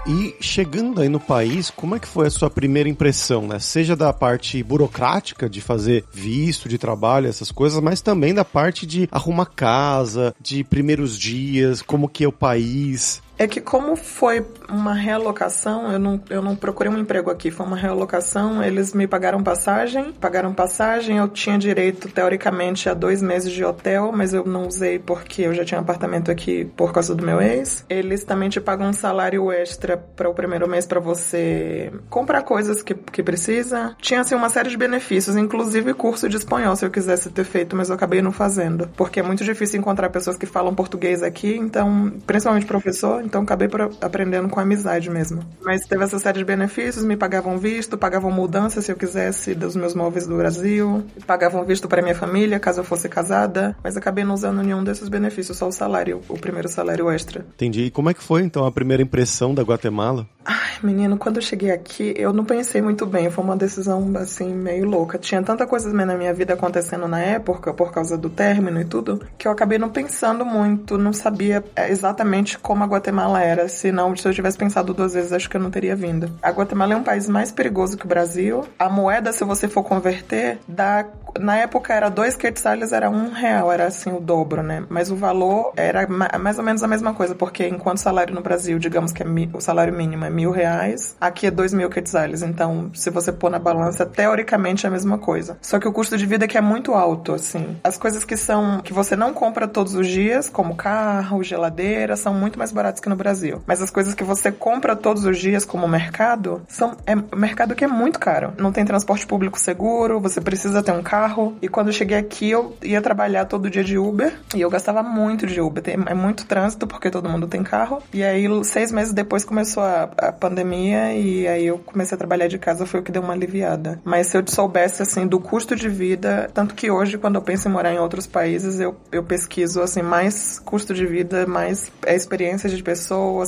E 0.07 0.37
chegando 0.39 1.01
aí 1.01 1.09
no 1.09 1.19
país, 1.19 1.71
como 1.71 1.97
é 1.97 1.99
que 1.99 2.07
foi 2.07 2.27
a 2.27 2.31
sua 2.31 2.51
primeira 2.51 2.91
impressão, 2.91 3.47
né? 3.47 3.59
Seja 3.59 3.97
da 3.97 4.13
parte 4.13 4.63
burocrática 4.63 5.49
de 5.49 5.63
fazer 5.63 6.05
visto 6.13 6.69
de 6.69 6.77
trabalho, 6.77 7.27
essas 7.27 7.51
coisas, 7.51 7.81
mas 7.81 8.03
também 8.03 8.35
da 8.35 8.45
parte 8.45 8.85
de 8.87 9.09
arrumar 9.11 9.47
casa, 9.47 10.35
de 10.39 10.63
primeiros 10.63 11.19
dias, 11.19 11.81
como 11.81 12.07
que 12.07 12.25
é 12.25 12.29
o 12.29 12.33
país. 12.33 13.23
É 13.39 13.47
que 13.47 13.61
como 13.61 13.97
foi 13.97 14.47
uma 14.69 14.95
realocação, 14.95 15.91
eu 15.93 15.99
não, 15.99 16.21
eu 16.31 16.41
não 16.41 16.55
procurei 16.55 16.93
um 16.93 16.99
emprego 16.99 17.31
aqui, 17.31 17.51
foi 17.51 17.67
uma 17.67 17.77
realocação, 17.77 18.63
eles 18.63 18.93
me 18.95 19.07
pagaram 19.07 19.43
passagem, 19.43 20.13
pagaram 20.13 20.55
passagem, 20.55 21.19
eu 21.19 21.29
tinha 21.29 21.59
direito, 21.59 22.09
teoricamente, 22.09 22.89
a 22.89 22.95
dois 22.95 23.21
meses 23.21 23.53
de 23.53 23.65
hotel, 23.65 24.13
mas 24.13 24.33
eu 24.33 24.45
não 24.45 24.69
usei 24.69 24.99
porque 24.99 25.43
eu 25.43 25.55
já 25.55 25.65
tinha 25.65 25.79
um 25.79 25.83
apartamento 25.83 26.31
aqui 26.31 26.65
por 26.77 26.93
causa 26.93 27.15
do 27.15 27.25
meu 27.25 27.41
ex. 27.41 27.85
Eles 27.89 28.25
também 28.25 28.49
te 28.49 28.61
pagam 28.61 28.89
um 28.89 28.93
salário 28.93 29.51
extra 29.51 29.97
para 29.97 30.29
o 30.29 30.35
primeiro 30.35 30.69
mês 30.69 30.87
para 30.87 31.01
você 31.01 31.93
comprar 32.09 32.43
coisas 32.43 32.83
que, 32.83 32.95
que 32.95 33.23
precisa. 33.23 33.97
Tinha, 34.01 34.21
assim, 34.21 34.35
uma 34.35 34.49
série 34.49 34.71
de 34.71 34.77
benefícios, 34.77 35.37
inclusive 35.37 35.93
curso 35.95 36.29
de 36.29 36.37
espanhol, 36.37 36.77
se 36.77 36.85
eu 36.85 36.91
quisesse 36.91 37.31
ter 37.31 37.45
feito, 37.45 37.75
mas 37.75 37.89
eu 37.89 37.97
acabei 37.97 38.23
não 38.23 38.33
fazendo, 38.33 38.89
porque 38.97 39.21
é 39.21 39.23
muito 39.23 39.45
difícil 39.45 39.81
encontrar 39.81 40.09
pessoas 40.11 40.37
que 40.37 40.47
falam 40.47 40.75
português 40.75 41.23
aqui, 41.23 41.57
então, 41.57 42.13
principalmente 42.27 42.67
professor, 42.67 43.24
então 43.25 43.43
acabei 43.43 43.69
aprendendo 44.01 44.49
com 44.49 44.61
amizade 44.61 45.11
mesmo. 45.11 45.43
Mas 45.63 45.87
teve 45.87 46.05
essa 46.05 46.19
série 46.19 46.39
de 46.39 46.45
benefícios, 46.45 47.05
me 47.05 47.17
pagavam 47.17 47.59
visto, 47.59 47.97
pagavam 47.97 48.31
mudança 48.31 48.81
se 48.81 48.93
eu 48.93 48.97
quisesse 48.97 49.55
dos 49.55 49.75
meus 49.75 49.95
móveis 49.95 50.27
do 50.27 50.37
Brasil, 50.37 51.05
pagavam 51.27 51.65
visto 51.65 51.89
para 51.89 52.03
minha 52.03 52.15
família 52.15 52.61
caso 52.61 52.81
eu 52.81 52.85
fosse 52.85 53.09
casada, 53.09 53.77
mas 53.83 53.97
acabei 53.97 54.25
não 54.25 54.35
usando 54.35 54.63
nenhum 54.63 54.85
desses 54.85 55.09
benefícios, 55.09 55.59
só 55.59 55.69
o 55.69 55.73
salário, 55.73 56.21
o 56.29 56.39
primeiro 56.39 56.69
salário 56.69 57.11
extra. 57.11 57.45
Entendi. 57.55 57.85
E 57.85 57.91
como 57.91 58.11
é 58.11 58.15
que 58.15 58.23
foi 58.23 58.43
então 58.43 58.65
a 58.67 58.73
primeira 58.73 59.03
impressão 59.03 59.55
da 59.55 59.63
Guatemala? 59.63 60.27
Ai, 60.45 60.79
menino, 60.83 61.17
quando 61.17 61.37
eu 61.37 61.43
cheguei 61.43 61.71
aqui, 61.71 62.13
eu 62.17 62.33
não 62.33 62.45
pensei 62.45 62.83
muito 62.83 63.07
bem, 63.07 63.31
foi 63.31 63.43
uma 63.43 63.57
decisão 63.57 64.13
assim 64.17 64.53
meio 64.53 64.85
louca. 64.85 65.19
Tinha 65.19 65.43
tanta 65.43 65.67
coisa 65.67 65.91
na 65.93 66.17
minha 66.17 66.35
vida 66.35 66.53
acontecendo 66.53 67.09
na 67.09 67.21
época 67.21 67.73
por 67.73 67.93
causa 67.93 68.19
do 68.19 68.29
término 68.29 68.81
e 68.81 68.85
tudo, 68.85 69.21
que 69.39 69.49
eu 69.49 69.53
acabei 69.53 69.79
não 69.79 69.89
pensando 69.89 70.45
muito, 70.45 70.99
não 70.99 71.13
sabia 71.13 71.65
é, 71.75 71.91
exatamente 71.91 72.59
como 72.59 72.85
a 72.85 72.87
Guatemala 72.87 73.14
Guatemala 73.15 73.43
era, 73.43 73.69
se 73.69 73.93
não, 73.93 74.17
se 74.17 74.27
eu 74.27 74.35
tivesse 74.35 74.59
pensado 74.59 74.93
duas 74.93 75.15
vezes, 75.15 75.33
acho 75.33 75.49
que 75.49 75.57
eu 75.57 75.61
não 75.61 75.71
teria 75.71 75.95
vindo. 75.95 76.29
A 76.43 76.51
Guatemala 76.51 76.95
é 76.95 76.97
um 76.97 77.05
país 77.05 77.29
mais 77.29 77.53
perigoso 77.53 77.97
que 77.97 78.05
o 78.05 78.09
Brasil. 78.09 78.65
A 78.77 78.89
moeda, 78.89 79.33
se 79.33 79.45
você 79.45 79.69
for 79.69 79.85
converter, 79.85 80.59
dá 80.67 81.07
na 81.39 81.57
época 81.57 81.93
era 81.93 82.09
dois 82.09 82.37
quetzales, 82.37 82.93
era 82.93 83.11
um 83.11 83.31
real, 83.31 83.73
era 83.73 83.87
assim 83.87 84.11
o 84.13 84.21
dobro, 84.21 84.63
né? 84.63 84.85
Mas 84.89 85.11
o 85.11 85.17
valor 85.17 85.73
era 85.77 86.07
mais 86.07 86.59
ou 86.59 86.65
menos 86.65 86.83
a 86.83 86.87
mesma 86.87 87.15
coisa, 87.15 87.35
porque 87.35 87.67
enquanto 87.67 87.99
o 87.99 88.01
salário 88.01 88.35
no 88.35 88.41
Brasil, 88.41 88.79
digamos 88.79 89.13
que 89.13 89.23
é 89.23 89.27
o 89.53 89.61
salário 89.61 89.93
mínimo 89.93 90.25
é 90.25 90.31
mil 90.31 90.51
reais, 90.51 91.17
aqui 91.21 91.47
é 91.47 91.51
dois 91.51 91.73
mil 91.73 91.91
quetzales. 91.91 92.43
Então, 92.43 92.91
se 92.95 93.11
você 93.11 93.33
pôr 93.33 93.51
na 93.51 93.59
balança, 93.59 94.07
teoricamente 94.07 94.87
é 94.87 94.89
a 94.89 94.93
mesma 94.93 95.19
coisa. 95.19 95.57
Só 95.61 95.79
que 95.79 95.89
o 95.89 95.93
custo 95.93 96.17
de 96.17 96.27
vida 96.27 96.45
aqui 96.45 96.57
é 96.57 96.61
muito 96.61 96.95
alto, 96.95 97.33
assim. 97.33 97.77
As 97.83 97.97
coisas 97.97 98.25
que 98.25 98.37
são 98.37 98.81
que 98.81 98.93
você 98.93 99.17
não 99.17 99.33
compra 99.33 99.67
todos 99.67 99.95
os 99.95 100.07
dias, 100.07 100.49
como 100.49 100.77
carro, 100.77 101.43
geladeira, 101.43 102.17
são 102.17 102.35
muito 102.35 102.59
mais 102.59 102.71
baratas 102.71 103.01
que 103.05 103.09
no 103.09 103.17
Brasil. 103.17 103.63
Mas 103.67 103.81
as 103.81 103.91
coisas 103.91 104.15
que 104.15 104.25
você 104.25 104.51
compra 104.51 104.97
todos 104.97 105.25
os 105.25 105.39
dias, 105.39 105.65
como 105.65 105.87
mercado, 105.87 106.63
são 106.67 106.97
é 107.07 107.15
mercado 107.37 107.75
que 107.75 107.85
é 107.85 107.89
muito 107.89 108.19
caro. 108.19 108.53
Não 108.59 108.73
tem 108.73 108.85
transporte 108.85 109.27
público 109.27 109.61
seguro, 109.61 110.19
você 110.19 110.41
precisa 110.41 110.83
ter 110.83 110.93
um 110.93 111.03
carro. 111.03 111.57
E 111.61 111.69
quando 111.69 111.89
eu 111.89 111.93
cheguei 111.93 112.17
aqui, 112.17 112.51
eu 112.51 112.77
ia 112.83 113.01
trabalhar 113.03 113.45
todo 113.45 113.71
dia 113.71 113.85
de 113.85 113.99
Uber. 113.99 114.33
E 114.55 114.61
eu 114.61 114.71
gastava 114.71 115.03
muito 115.03 115.47
de 115.47 115.61
Uber. 115.61 115.85
É 115.87 116.15
muito 116.15 116.47
trânsito, 116.47 116.87
porque 116.87 117.11
todo 117.11 117.29
mundo 117.29 117.47
tem 117.47 117.63
carro. 117.63 118.03
E 118.13 118.25
aí, 118.25 118.47
seis 118.65 118.91
meses 118.91 119.13
depois, 119.13 119.45
começou 119.45 119.83
a, 119.83 120.09
a 120.17 120.33
pandemia. 120.33 121.13
E 121.13 121.47
aí, 121.47 121.67
eu 121.67 121.79
comecei 121.79 122.15
a 122.15 122.19
trabalhar 122.19 122.49
de 122.49 122.59
casa. 122.59 122.87
Foi 122.87 123.01
o 123.01 123.03
que 123.03 123.13
deu 123.13 123.23
uma 123.23 123.35
aliviada. 123.35 124.01
Mas 124.03 124.29
se 124.29 124.39
eu 124.39 124.45
soubesse, 124.47 125.03
assim, 125.03 125.27
do 125.27 125.39
custo 125.39 125.77
de 125.77 125.89
vida. 125.89 126.51
Tanto 126.55 126.75
que 126.75 126.91
hoje, 126.91 127.19
quando 127.19 127.37
eu 127.37 127.43
penso 127.43 127.69
em 127.69 127.73
morar 127.73 127.93
em 127.93 127.99
outros 127.99 128.27
países, 128.27 128.81
eu, 128.81 128.97
eu 129.13 129.23
pesquiso, 129.23 129.83
assim, 129.83 130.03
mais 130.03 130.59
custo 130.59 130.95
de 130.95 131.05
vida, 131.05 131.47
mais 131.47 131.93
experiência 132.07 132.69
de 132.69 132.83
pessoas. 132.83 132.94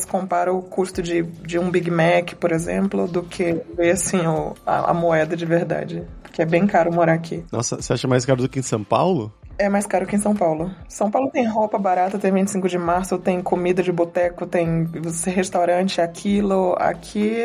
Comparo 0.05 0.57
o 0.57 0.63
custo 0.63 1.03
de, 1.03 1.23
de 1.23 1.59
um 1.59 1.71
Big 1.71 1.91
Mac, 1.91 2.35
por 2.35 2.53
exemplo, 2.53 3.07
do 3.07 3.23
que 3.23 3.61
ver, 3.77 3.91
assim, 3.93 4.27
o, 4.27 4.55
a, 4.65 4.91
a 4.91 4.95
moeda 4.95 5.37
de 5.37 5.47
verdade 5.47 6.05
que 6.37 6.43
é 6.43 6.45
bem 6.45 6.67
caro 6.67 6.93
morar 6.93 7.15
aqui. 7.15 7.43
Nossa, 7.51 7.77
você 7.77 7.95
acha 7.95 8.07
mais 8.07 8.27
caro 8.27 8.43
do 8.43 8.49
que 8.49 8.59
em 8.59 8.63
São 8.63 8.85
Paulo? 8.85 9.33
É 9.59 9.71
mais 9.71 9.87
caro 9.87 10.07
que 10.07 10.15
em 10.15 10.19
São 10.19 10.37
Paulo. 10.37 10.71
São 10.87 11.11
Paulo 11.11 11.31
tem 11.31 11.47
roupa 11.49 11.79
barata, 11.79 12.19
tem 12.19 12.31
25 12.31 12.69
de 12.69 12.77
março, 12.77 13.17
tem 13.17 13.41
comida 13.41 13.83
de 13.83 13.91
boteco, 13.91 14.47
tem 14.47 14.87
restaurante, 15.29 15.99
aquilo. 15.99 16.77
Aqui 16.79 17.37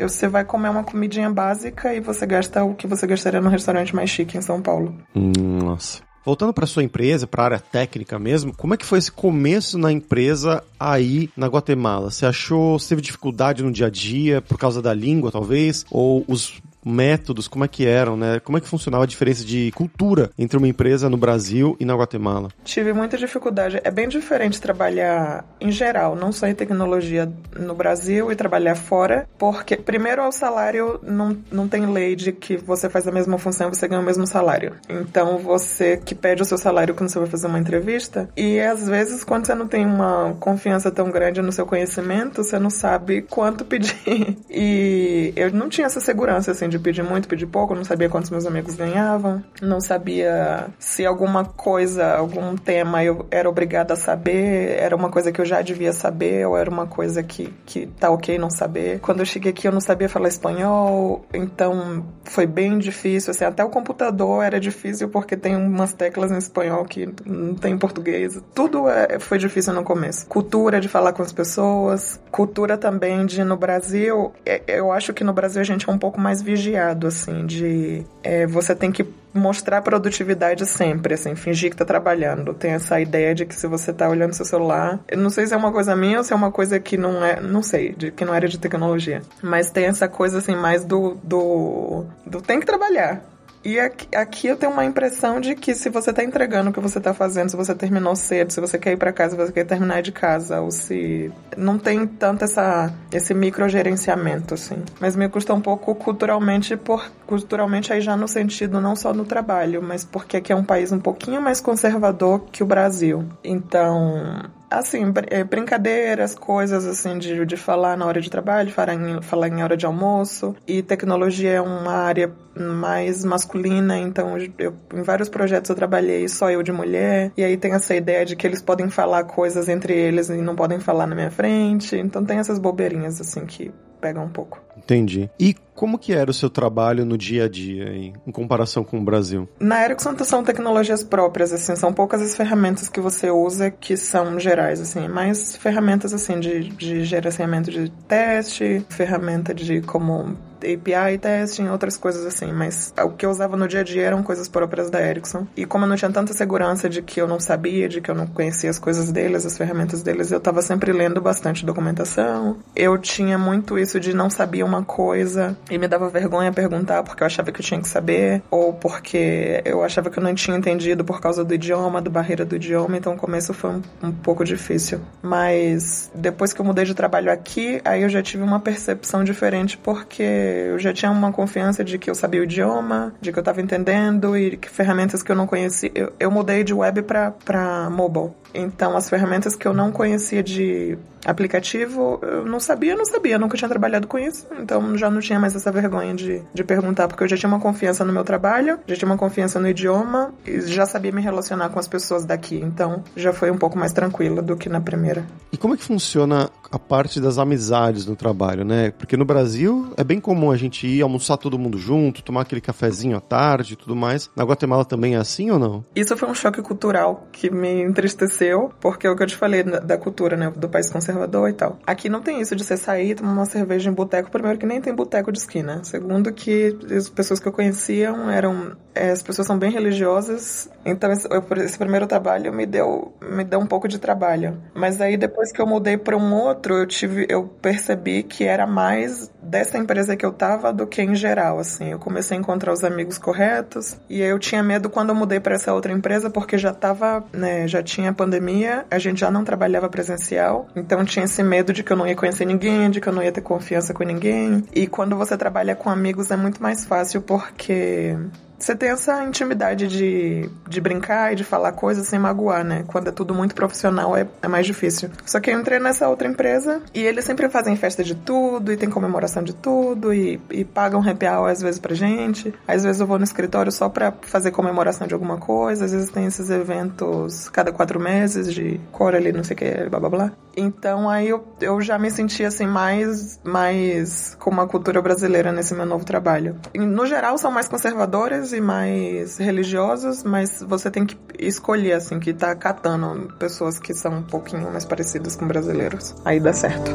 você 0.00 0.28
vai 0.28 0.44
comer 0.44 0.68
uma 0.68 0.84
comidinha 0.84 1.28
básica 1.28 1.92
e 1.92 1.98
você 1.98 2.24
gasta 2.24 2.62
o 2.62 2.72
que 2.76 2.86
você 2.86 3.04
gastaria 3.04 3.40
no 3.40 3.50
restaurante 3.50 3.96
mais 3.96 4.08
chique 4.08 4.38
em 4.38 4.42
São 4.42 4.62
Paulo. 4.62 4.94
Nossa. 5.12 6.00
Voltando 6.24 6.52
para 6.52 6.66
sua 6.66 6.84
empresa, 6.84 7.26
para 7.26 7.42
a 7.42 7.46
área 7.46 7.58
técnica 7.58 8.18
mesmo, 8.18 8.54
como 8.54 8.74
é 8.74 8.76
que 8.76 8.84
foi 8.84 8.98
esse 8.98 9.10
começo 9.10 9.78
na 9.78 9.90
empresa 9.90 10.62
aí 10.78 11.30
na 11.36 11.46
Guatemala? 11.46 12.10
Você 12.10 12.26
achou, 12.26 12.78
você 12.78 12.90
teve 12.90 13.00
dificuldade 13.00 13.62
no 13.62 13.72
dia 13.72 13.86
a 13.86 13.90
dia 13.90 14.42
por 14.42 14.58
causa 14.58 14.82
da 14.82 14.92
língua, 14.92 15.32
talvez? 15.32 15.86
Ou 15.90 16.24
os 16.28 16.60
métodos, 16.84 17.48
como 17.48 17.64
é 17.64 17.68
que 17.68 17.86
eram, 17.86 18.16
né? 18.16 18.40
Como 18.40 18.58
é 18.58 18.60
que 18.60 18.68
funcionava 18.68 19.04
a 19.04 19.06
diferença 19.06 19.44
de 19.44 19.70
cultura 19.72 20.30
entre 20.38 20.56
uma 20.56 20.68
empresa 20.68 21.08
no 21.08 21.16
Brasil 21.16 21.76
e 21.78 21.84
na 21.84 21.94
Guatemala? 21.94 22.48
Tive 22.64 22.92
muita 22.92 23.16
dificuldade. 23.16 23.80
É 23.84 23.90
bem 23.90 24.08
diferente 24.08 24.60
trabalhar 24.60 25.44
em 25.60 25.70
geral, 25.70 26.16
não 26.16 26.32
só 26.32 26.46
em 26.46 26.54
tecnologia 26.54 27.30
no 27.58 27.74
Brasil 27.74 28.30
e 28.32 28.36
trabalhar 28.36 28.74
fora, 28.74 29.28
porque 29.38 29.76
primeiro 29.76 30.26
o 30.26 30.32
salário 30.32 31.00
não, 31.02 31.36
não 31.50 31.68
tem 31.68 31.86
lei 31.86 32.16
de 32.16 32.32
que 32.32 32.56
você 32.56 32.88
faz 32.88 33.06
a 33.06 33.12
mesma 33.12 33.38
função 33.38 33.68
e 33.68 33.74
você 33.74 33.86
ganha 33.88 34.00
o 34.00 34.04
mesmo 34.04 34.26
salário. 34.26 34.74
Então 34.88 35.38
você 35.38 35.96
que 35.96 36.14
pede 36.14 36.42
o 36.42 36.44
seu 36.44 36.58
salário 36.58 36.94
quando 36.94 37.10
você 37.10 37.18
vai 37.18 37.28
fazer 37.28 37.46
uma 37.46 37.58
entrevista 37.58 38.28
e 38.36 38.60
às 38.60 38.86
vezes 38.86 39.24
quando 39.24 39.46
você 39.46 39.54
não 39.54 39.66
tem 39.66 39.84
uma 39.84 40.36
confiança 40.40 40.90
tão 40.90 41.10
grande 41.10 41.42
no 41.42 41.52
seu 41.52 41.66
conhecimento, 41.66 42.42
você 42.42 42.58
não 42.58 42.70
sabe 42.70 43.22
quanto 43.22 43.64
pedir. 43.64 43.90
E 44.50 45.32
eu 45.36 45.52
não 45.52 45.68
tinha 45.68 45.86
essa 45.86 46.00
segurança 46.00 46.50
assim 46.50 46.68
de 46.70 46.78
pedir 46.78 47.02
muito, 47.02 47.28
pedir 47.28 47.46
pouco, 47.46 47.74
não 47.74 47.84
sabia 47.84 48.08
quantos 48.08 48.30
meus 48.30 48.46
amigos 48.46 48.74
ganhavam, 48.74 49.42
não 49.60 49.80
sabia 49.80 50.68
se 50.78 51.04
alguma 51.04 51.44
coisa, 51.44 52.14
algum 52.14 52.56
tema 52.56 53.04
eu 53.04 53.26
era 53.30 53.48
obrigada 53.48 53.94
a 53.94 53.96
saber, 53.96 54.78
era 54.78 54.94
uma 54.96 55.10
coisa 55.10 55.32
que 55.32 55.40
eu 55.40 55.44
já 55.44 55.60
devia 55.60 55.92
saber 55.92 56.46
ou 56.46 56.56
era 56.56 56.70
uma 56.70 56.86
coisa 56.86 57.22
que, 57.22 57.52
que 57.66 57.86
tá 57.86 58.10
ok 58.10 58.38
não 58.38 58.50
saber. 58.50 59.00
Quando 59.00 59.20
eu 59.20 59.26
cheguei 59.26 59.50
aqui 59.50 59.66
eu 59.66 59.72
não 59.72 59.80
sabia 59.80 60.08
falar 60.08 60.28
espanhol, 60.28 61.24
então 61.34 62.06
foi 62.24 62.46
bem 62.46 62.78
difícil, 62.78 63.32
assim, 63.32 63.44
até 63.44 63.64
o 63.64 63.68
computador 63.68 64.44
era 64.44 64.60
difícil 64.60 65.08
porque 65.08 65.36
tem 65.36 65.56
umas 65.56 65.92
teclas 65.92 66.30
em 66.30 66.38
espanhol 66.38 66.84
que 66.84 67.08
não 67.26 67.54
tem 67.54 67.72
em 67.72 67.78
português. 67.78 68.40
Tudo 68.54 68.88
é, 68.88 69.18
foi 69.18 69.38
difícil 69.38 69.72
no 69.72 69.82
começo. 69.82 70.26
Cultura 70.26 70.80
de 70.80 70.88
falar 70.88 71.12
com 71.12 71.22
as 71.22 71.32
pessoas, 71.32 72.20
cultura 72.30 72.78
também 72.78 73.26
de 73.26 73.42
no 73.44 73.56
Brasil, 73.56 74.32
é, 74.46 74.62
eu 74.66 74.92
acho 74.92 75.12
que 75.12 75.24
no 75.24 75.32
Brasil 75.32 75.60
a 75.60 75.64
gente 75.64 75.88
é 75.88 75.92
um 75.92 75.98
pouco 75.98 76.20
mais 76.20 76.42
vigiado, 76.60 77.06
assim, 77.06 77.46
de 77.46 78.04
é, 78.22 78.46
você 78.46 78.74
tem 78.74 78.92
que 78.92 79.04
mostrar 79.32 79.80
produtividade 79.80 80.66
sempre, 80.66 81.14
assim, 81.14 81.34
fingir 81.34 81.70
que 81.70 81.76
tá 81.76 81.84
trabalhando. 81.84 82.52
Tem 82.52 82.72
essa 82.72 83.00
ideia 83.00 83.34
de 83.34 83.46
que 83.46 83.54
se 83.54 83.66
você 83.66 83.92
tá 83.92 84.08
olhando 84.08 84.34
seu 84.34 84.44
celular, 84.44 85.00
eu 85.08 85.18
não 85.18 85.30
sei 85.30 85.46
se 85.46 85.54
é 85.54 85.56
uma 85.56 85.72
coisa 85.72 85.96
minha 85.96 86.18
ou 86.18 86.24
se 86.24 86.32
é 86.32 86.36
uma 86.36 86.52
coisa 86.52 86.78
que 86.78 86.96
não 86.96 87.24
é, 87.24 87.40
não 87.40 87.62
sei, 87.62 87.92
de 87.92 88.10
que 88.10 88.24
não 88.24 88.34
era 88.34 88.48
de 88.48 88.58
tecnologia, 88.58 89.22
mas 89.42 89.70
tem 89.70 89.86
essa 89.86 90.08
coisa 90.08 90.38
assim 90.38 90.54
mais 90.54 90.84
do 90.84 91.16
do, 91.22 92.04
do 92.26 92.42
tem 92.42 92.60
que 92.60 92.66
trabalhar. 92.66 93.22
E 93.62 93.78
aqui, 93.78 94.16
aqui, 94.16 94.46
eu 94.46 94.56
tenho 94.56 94.72
uma 94.72 94.84
impressão 94.84 95.38
de 95.38 95.54
que 95.54 95.74
se 95.74 95.90
você 95.90 96.10
está 96.10 96.24
entregando 96.24 96.70
o 96.70 96.72
que 96.72 96.80
você 96.80 96.96
está 96.96 97.12
fazendo, 97.12 97.50
se 97.50 97.56
você 97.56 97.74
terminou 97.74 98.16
cedo, 98.16 98.50
se 98.50 98.60
você 98.60 98.78
quer 98.78 98.92
ir 98.92 98.96
para 98.96 99.12
casa, 99.12 99.36
se 99.36 99.36
você 99.36 99.52
quer 99.52 99.64
terminar 99.64 100.00
de 100.00 100.12
casa, 100.12 100.60
ou 100.60 100.70
se 100.70 101.30
não 101.56 101.78
tem 101.78 102.06
tanto 102.06 102.44
essa, 102.44 102.92
esse 103.12 103.34
microgerenciamento, 103.34 104.54
assim. 104.54 104.82
Mas 104.98 105.14
me 105.14 105.28
custa 105.28 105.52
um 105.52 105.60
pouco 105.60 105.94
culturalmente, 105.94 106.74
por, 106.74 107.10
culturalmente 107.26 107.92
aí 107.92 108.00
já 108.00 108.16
no 108.16 108.26
sentido 108.26 108.80
não 108.80 108.96
só 108.96 109.12
no 109.12 109.26
trabalho, 109.26 109.82
mas 109.82 110.04
porque 110.04 110.38
aqui 110.38 110.52
é 110.52 110.56
um 110.56 110.64
país 110.64 110.90
um 110.90 111.00
pouquinho 111.00 111.42
mais 111.42 111.60
conservador 111.60 112.46
que 112.50 112.62
o 112.62 112.66
Brasil. 112.66 113.26
Então, 113.44 114.50
assim, 114.70 115.12
é, 115.28 115.42
brincadeiras, 115.42 116.34
coisas 116.34 116.86
assim 116.86 117.18
de, 117.18 117.44
de 117.44 117.56
falar 117.56 117.96
na 117.96 118.06
hora 118.06 118.20
de 118.20 118.30
trabalho, 118.30 118.70
falar 118.72 118.94
em, 118.94 119.20
falar 119.20 119.48
em 119.48 119.62
hora 119.62 119.76
de 119.76 119.84
almoço. 119.84 120.54
E 120.66 120.82
tecnologia 120.82 121.50
é 121.50 121.60
uma 121.60 121.92
área 121.92 122.32
mais 122.56 123.24
masculina, 123.24 123.98
então 123.98 124.36
eu, 124.58 124.74
em 124.94 125.02
vários 125.02 125.28
projetos 125.28 125.68
eu 125.70 125.76
trabalhei 125.76 126.28
só 126.28 126.50
eu 126.50 126.62
de 126.62 126.72
mulher. 126.72 127.32
E 127.36 127.42
aí 127.42 127.56
tem 127.56 127.72
essa 127.72 127.94
ideia 127.94 128.24
de 128.24 128.36
que 128.36 128.46
eles 128.46 128.62
podem 128.62 128.88
falar 128.88 129.24
coisas 129.24 129.68
entre 129.68 129.92
eles 129.92 130.28
e 130.28 130.36
não 130.36 130.54
podem 130.54 130.78
falar 130.78 131.06
na 131.06 131.14
minha 131.14 131.30
frente. 131.30 131.96
Então 131.96 132.24
tem 132.24 132.38
essas 132.38 132.58
bobeirinhas 132.58 133.20
assim 133.20 133.44
que 133.46 133.72
pegam 134.00 134.24
um 134.24 134.30
pouco. 134.30 134.60
Entendi. 134.82 135.30
E 135.38 135.54
como 135.74 135.98
que 135.98 136.12
era 136.12 136.30
o 136.30 136.34
seu 136.34 136.50
trabalho 136.50 137.04
no 137.04 137.16
dia 137.16 137.44
a 137.44 137.48
dia 137.48 137.88
em, 137.90 138.12
em 138.26 138.30
comparação 138.30 138.84
com 138.84 138.98
o 138.98 139.04
Brasil? 139.04 139.48
Na 139.58 139.82
Ericsson 139.84 140.16
são 140.24 140.44
tecnologias 140.44 141.02
próprias, 141.02 141.52
assim, 141.52 141.74
são 141.76 141.92
poucas 141.92 142.20
as 142.20 142.36
ferramentas 142.36 142.88
que 142.88 143.00
você 143.00 143.30
usa 143.30 143.70
que 143.70 143.96
são 143.96 144.38
gerais, 144.38 144.80
assim, 144.80 145.08
mais 145.08 145.56
ferramentas 145.56 146.12
assim 146.12 146.38
de, 146.38 146.68
de 146.68 147.04
gerenciamento 147.04 147.70
de 147.70 147.90
teste, 148.06 148.84
ferramenta 148.90 149.54
de 149.54 149.80
como 149.80 150.36
API 150.64 151.18
testing, 151.18 151.68
outras 151.68 151.96
coisas 151.96 152.24
assim, 152.24 152.52
mas 152.52 152.92
o 153.02 153.10
que 153.10 153.24
eu 153.24 153.30
usava 153.30 153.56
no 153.56 153.68
dia 153.68 153.80
a 153.80 153.82
dia 153.82 154.02
eram 154.02 154.22
coisas 154.22 154.48
próprias 154.48 154.90
da 154.90 155.00
Ericsson. 155.00 155.46
E 155.56 155.64
como 155.64 155.84
eu 155.84 155.88
não 155.88 155.96
tinha 155.96 156.10
tanta 156.10 156.32
segurança 156.32 156.88
de 156.88 157.02
que 157.02 157.20
eu 157.20 157.26
não 157.26 157.40
sabia, 157.40 157.88
de 157.88 158.00
que 158.00 158.10
eu 158.10 158.14
não 158.14 158.26
conhecia 158.26 158.70
as 158.70 158.78
coisas 158.78 159.10
deles, 159.10 159.46
as 159.46 159.56
ferramentas 159.56 160.02
deles, 160.02 160.30
eu 160.30 160.38
estava 160.38 160.62
sempre 160.62 160.92
lendo 160.92 161.20
bastante 161.20 161.64
documentação. 161.64 162.58
Eu 162.74 162.98
tinha 162.98 163.38
muito 163.38 163.78
isso 163.78 163.98
de 164.00 164.14
não 164.14 164.30
sabia 164.30 164.64
uma 164.64 164.84
coisa 164.84 165.56
e 165.70 165.78
me 165.78 165.88
dava 165.88 166.08
vergonha 166.08 166.52
perguntar 166.52 167.02
porque 167.02 167.22
eu 167.22 167.26
achava 167.26 167.52
que 167.52 167.60
eu 167.60 167.64
tinha 167.64 167.80
que 167.80 167.88
saber, 167.88 168.42
ou 168.50 168.72
porque 168.72 169.62
eu 169.64 169.82
achava 169.82 170.10
que 170.10 170.18
eu 170.18 170.22
não 170.22 170.34
tinha 170.34 170.56
entendido 170.56 171.04
por 171.04 171.20
causa 171.20 171.44
do 171.44 171.54
idioma, 171.54 172.00
do 172.00 172.10
barreira 172.10 172.44
do 172.44 172.56
idioma, 172.56 172.96
então 172.96 173.14
o 173.14 173.16
começo 173.16 173.52
foi 173.54 173.70
um, 173.70 173.82
um 174.02 174.12
pouco 174.12 174.44
difícil. 174.44 175.00
Mas 175.22 176.10
depois 176.14 176.52
que 176.52 176.60
eu 176.60 176.64
mudei 176.64 176.84
de 176.84 176.94
trabalho 176.94 177.32
aqui, 177.32 177.80
aí 177.84 178.02
eu 178.02 178.08
já 178.08 178.22
tive 178.22 178.42
uma 178.42 178.60
percepção 178.60 179.24
diferente 179.24 179.76
porque 179.78 180.22
eu 180.50 180.78
já 180.78 180.92
tinha 180.92 181.10
uma 181.10 181.32
confiança 181.32 181.84
de 181.84 181.98
que 181.98 182.10
eu 182.10 182.14
sabia 182.14 182.40
o 182.40 182.44
idioma, 182.44 183.14
de 183.20 183.32
que 183.32 183.38
eu 183.38 183.42
estava 183.42 183.60
entendendo 183.60 184.36
e 184.36 184.56
que 184.56 184.68
ferramentas 184.68 185.22
que 185.22 185.30
eu 185.30 185.36
não 185.36 185.46
conhecia. 185.46 185.90
Eu, 185.94 186.12
eu 186.18 186.30
mudei 186.30 186.64
de 186.64 186.74
web 186.74 187.02
para 187.02 187.88
mobile. 187.90 188.32
Então, 188.54 188.96
as 188.96 189.08
ferramentas 189.08 189.54
que 189.54 189.66
eu 189.66 189.72
não 189.72 189.90
conhecia 189.92 190.42
de 190.42 190.98
aplicativo, 191.24 192.18
eu 192.22 192.44
não 192.44 192.58
sabia, 192.58 192.96
não 192.96 193.04
sabia, 193.04 193.38
nunca 193.38 193.56
tinha 193.56 193.68
trabalhado 193.68 194.06
com 194.06 194.18
isso, 194.18 194.46
então 194.58 194.96
já 194.96 195.10
não 195.10 195.20
tinha 195.20 195.38
mais 195.38 195.54
essa 195.54 195.70
vergonha 195.70 196.14
de, 196.14 196.42
de 196.52 196.64
perguntar, 196.64 197.08
porque 197.08 197.22
eu 197.24 197.28
já 197.28 197.36
tinha 197.36 197.48
uma 197.48 197.60
confiança 197.60 198.04
no 198.04 198.12
meu 198.12 198.24
trabalho, 198.24 198.78
já 198.86 198.96
tinha 198.96 199.06
uma 199.06 199.18
confiança 199.18 199.60
no 199.60 199.68
idioma 199.68 200.32
e 200.46 200.60
já 200.62 200.86
sabia 200.86 201.12
me 201.12 201.20
relacionar 201.20 201.68
com 201.68 201.78
as 201.78 201.86
pessoas 201.86 202.24
daqui, 202.24 202.56
então 202.56 203.04
já 203.14 203.32
foi 203.32 203.50
um 203.50 203.58
pouco 203.58 203.78
mais 203.78 203.92
tranquila 203.92 204.40
do 204.40 204.56
que 204.56 204.68
na 204.68 204.80
primeira. 204.80 205.26
E 205.52 205.56
como 205.56 205.74
é 205.74 205.76
que 205.76 205.84
funciona 205.84 206.48
a 206.70 206.78
parte 206.78 207.20
das 207.20 207.36
amizades 207.36 208.06
no 208.06 208.14
trabalho, 208.14 208.64
né? 208.64 208.92
Porque 208.92 209.16
no 209.16 209.24
Brasil 209.24 209.92
é 209.96 210.04
bem 210.04 210.20
comum 210.20 210.50
a 210.50 210.56
gente 210.56 210.86
ir 210.86 211.02
almoçar 211.02 211.36
todo 211.36 211.58
mundo 211.58 211.76
junto, 211.76 212.22
tomar 212.22 212.42
aquele 212.42 212.60
cafezinho 212.60 213.16
à 213.16 213.20
tarde 213.20 213.72
e 213.74 213.76
tudo 213.76 213.96
mais. 213.96 214.30
Na 214.36 214.44
Guatemala 214.44 214.84
também 214.84 215.16
é 215.16 215.18
assim 215.18 215.50
ou 215.50 215.58
não? 215.58 215.84
Isso 215.94 216.16
foi 216.16 216.28
um 216.28 216.34
choque 216.34 216.62
cultural 216.62 217.26
que 217.32 217.50
me 217.50 217.82
entristeceu 217.82 218.39
aconteceu, 218.40 218.72
porque 218.80 219.06
é 219.06 219.10
o 219.10 219.16
que 219.16 219.22
eu 219.22 219.26
te 219.26 219.36
falei 219.36 219.62
da 219.62 219.98
cultura, 219.98 220.36
né, 220.36 220.50
do 220.54 220.68
país 220.68 220.90
conservador 220.90 221.50
e 221.50 221.52
tal. 221.52 221.78
Aqui 221.86 222.08
não 222.08 222.20
tem 222.20 222.40
isso 222.40 222.56
de 222.56 222.64
você 222.64 222.76
sair, 222.76 223.14
tomar 223.14 223.32
uma 223.32 223.46
cerveja 223.46 223.90
em 223.90 223.92
boteco, 223.92 224.30
primeiro 224.30 224.58
que 224.58 224.66
nem 224.66 224.80
tem 224.80 224.94
boteco 224.94 225.30
de 225.30 225.38
esquina. 225.38 225.82
Segundo 225.84 226.32
que 226.32 226.76
as 226.96 227.08
pessoas 227.08 227.38
que 227.38 227.46
eu 227.46 227.52
conhecia 227.52 228.08
eram, 228.32 228.76
é, 228.94 229.10
as 229.10 229.22
pessoas 229.22 229.46
são 229.46 229.58
bem 229.58 229.70
religiosas, 229.70 230.70
então 230.84 231.12
esse, 231.12 231.28
esse 231.64 231.78
primeiro 231.78 232.06
trabalho 232.06 232.52
me 232.52 232.66
deu, 232.66 233.12
me 233.20 233.44
deu 233.44 233.58
um 233.58 233.66
pouco 233.66 233.86
de 233.86 233.98
trabalho. 233.98 234.60
Mas 234.74 235.00
aí 235.00 235.16
depois 235.16 235.52
que 235.52 235.60
eu 235.60 235.66
mudei 235.66 235.96
para 235.96 236.16
um 236.16 236.34
outro, 236.34 236.74
eu 236.74 236.86
tive, 236.86 237.26
eu 237.28 237.44
percebi 237.44 238.22
que 238.22 238.44
era 238.44 238.66
mais 238.66 239.30
dessa 239.42 239.78
empresa 239.78 240.16
que 240.16 240.24
eu 240.24 240.32
tava 240.32 240.72
do 240.72 240.86
que 240.86 241.02
em 241.02 241.14
geral, 241.14 241.58
assim. 241.58 241.90
Eu 241.90 241.98
comecei 241.98 242.36
a 242.36 242.40
encontrar 242.40 242.72
os 242.72 242.84
amigos 242.84 243.18
corretos 243.18 243.96
e 244.08 244.20
eu 244.20 244.38
tinha 244.38 244.62
medo 244.62 244.88
quando 244.88 245.10
eu 245.10 245.14
mudei 245.14 245.40
para 245.40 245.54
essa 245.54 245.72
outra 245.72 245.92
empresa 245.92 246.30
porque 246.30 246.56
já 246.56 246.72
tava, 246.72 247.24
né, 247.32 247.66
já 247.66 247.82
tinha 247.82 248.12
pandemia 248.12 248.29
pandemia, 248.30 248.86
a 248.88 248.98
gente 248.98 249.20
já 249.20 249.30
não 249.30 249.44
trabalhava 249.44 249.88
presencial, 249.88 250.68
então 250.76 251.04
tinha 251.04 251.24
esse 251.24 251.42
medo 251.42 251.72
de 251.72 251.82
que 251.82 251.92
eu 251.92 251.96
não 251.96 252.06
ia 252.06 252.14
conhecer 252.14 252.44
ninguém, 252.44 252.88
de 252.88 253.00
que 253.00 253.08
eu 253.08 253.12
não 253.12 253.22
ia 253.22 253.32
ter 253.32 253.40
confiança 253.40 253.92
com 253.92 254.04
ninguém. 254.04 254.64
E 254.72 254.86
quando 254.86 255.16
você 255.16 255.36
trabalha 255.36 255.74
com 255.74 255.90
amigos 255.90 256.30
é 256.30 256.36
muito 256.36 256.62
mais 256.62 256.84
fácil 256.84 257.20
porque 257.20 258.16
você 258.60 258.76
tem 258.76 258.90
essa 258.90 259.24
intimidade 259.24 259.88
de, 259.88 260.48
de 260.68 260.80
brincar 260.80 261.32
e 261.32 261.36
de 261.36 261.44
falar 261.44 261.72
coisas 261.72 262.06
sem 262.06 262.18
magoar, 262.18 262.62
né? 262.62 262.84
Quando 262.86 263.08
é 263.08 263.12
tudo 263.12 263.34
muito 263.34 263.54
profissional 263.54 264.16
é, 264.16 264.28
é 264.42 264.48
mais 264.48 264.66
difícil. 264.66 265.10
Só 265.24 265.40
que 265.40 265.50
eu 265.50 265.58
entrei 265.58 265.78
nessa 265.78 266.08
outra 266.08 266.28
empresa 266.28 266.82
e 266.94 267.02
eles 267.02 267.24
sempre 267.24 267.48
fazem 267.48 267.74
festa 267.76 268.04
de 268.04 268.14
tudo 268.14 268.72
e 268.72 268.76
tem 268.76 268.90
comemoração 268.90 269.42
de 269.42 269.54
tudo 269.54 270.12
e, 270.12 270.40
e 270.50 270.64
pagam 270.64 271.00
happy 271.00 271.26
hour 271.26 271.48
às 271.48 271.62
vezes 271.62 271.80
pra 271.80 271.94
gente. 271.94 272.54
Às 272.68 272.84
vezes 272.84 273.00
eu 273.00 273.06
vou 273.06 273.18
no 273.18 273.24
escritório 273.24 273.72
só 273.72 273.88
pra 273.88 274.12
fazer 274.22 274.50
comemoração 274.50 275.06
de 275.06 275.14
alguma 275.14 275.38
coisa. 275.38 275.84
Às 275.86 275.92
vezes 275.92 276.10
tem 276.10 276.26
esses 276.26 276.50
eventos 276.50 277.48
cada 277.48 277.72
quatro 277.72 277.98
meses 277.98 278.52
de 278.52 278.78
cor 278.92 279.14
ali, 279.14 279.32
não 279.32 279.42
sei 279.42 279.54
o 279.54 279.58
que, 279.58 279.88
blá 279.88 279.98
blá 279.98 280.08
blá. 280.10 280.32
Então 280.56 281.08
aí 281.08 281.28
eu, 281.28 281.46
eu 281.60 281.80
já 281.80 281.98
me 281.98 282.10
senti 282.10 282.44
assim 282.44 282.66
mais, 282.66 283.40
mais 283.42 284.36
com 284.38 284.50
uma 284.50 284.66
cultura 284.66 285.00
brasileira 285.00 285.52
nesse 285.52 285.74
meu 285.74 285.86
novo 285.86 286.04
trabalho. 286.04 286.56
E, 286.74 286.78
no 286.78 287.06
geral 287.06 287.38
são 287.38 287.50
mais 287.50 287.68
conservadores 287.68 288.49
e 288.52 288.60
mais 288.60 289.38
religiosos, 289.38 290.22
mas 290.24 290.62
você 290.66 290.90
tem 290.90 291.06
que 291.06 291.16
escolher 291.38 291.92
assim 291.92 292.18
que 292.18 292.32
tá 292.32 292.54
catando 292.54 293.32
pessoas 293.38 293.78
que 293.78 293.94
são 293.94 294.18
um 294.18 294.22
pouquinho 294.22 294.70
mais 294.70 294.84
parecidas 294.84 295.36
com 295.36 295.46
brasileiros. 295.46 296.14
Aí 296.24 296.40
dá 296.40 296.52
certo. 296.52 296.90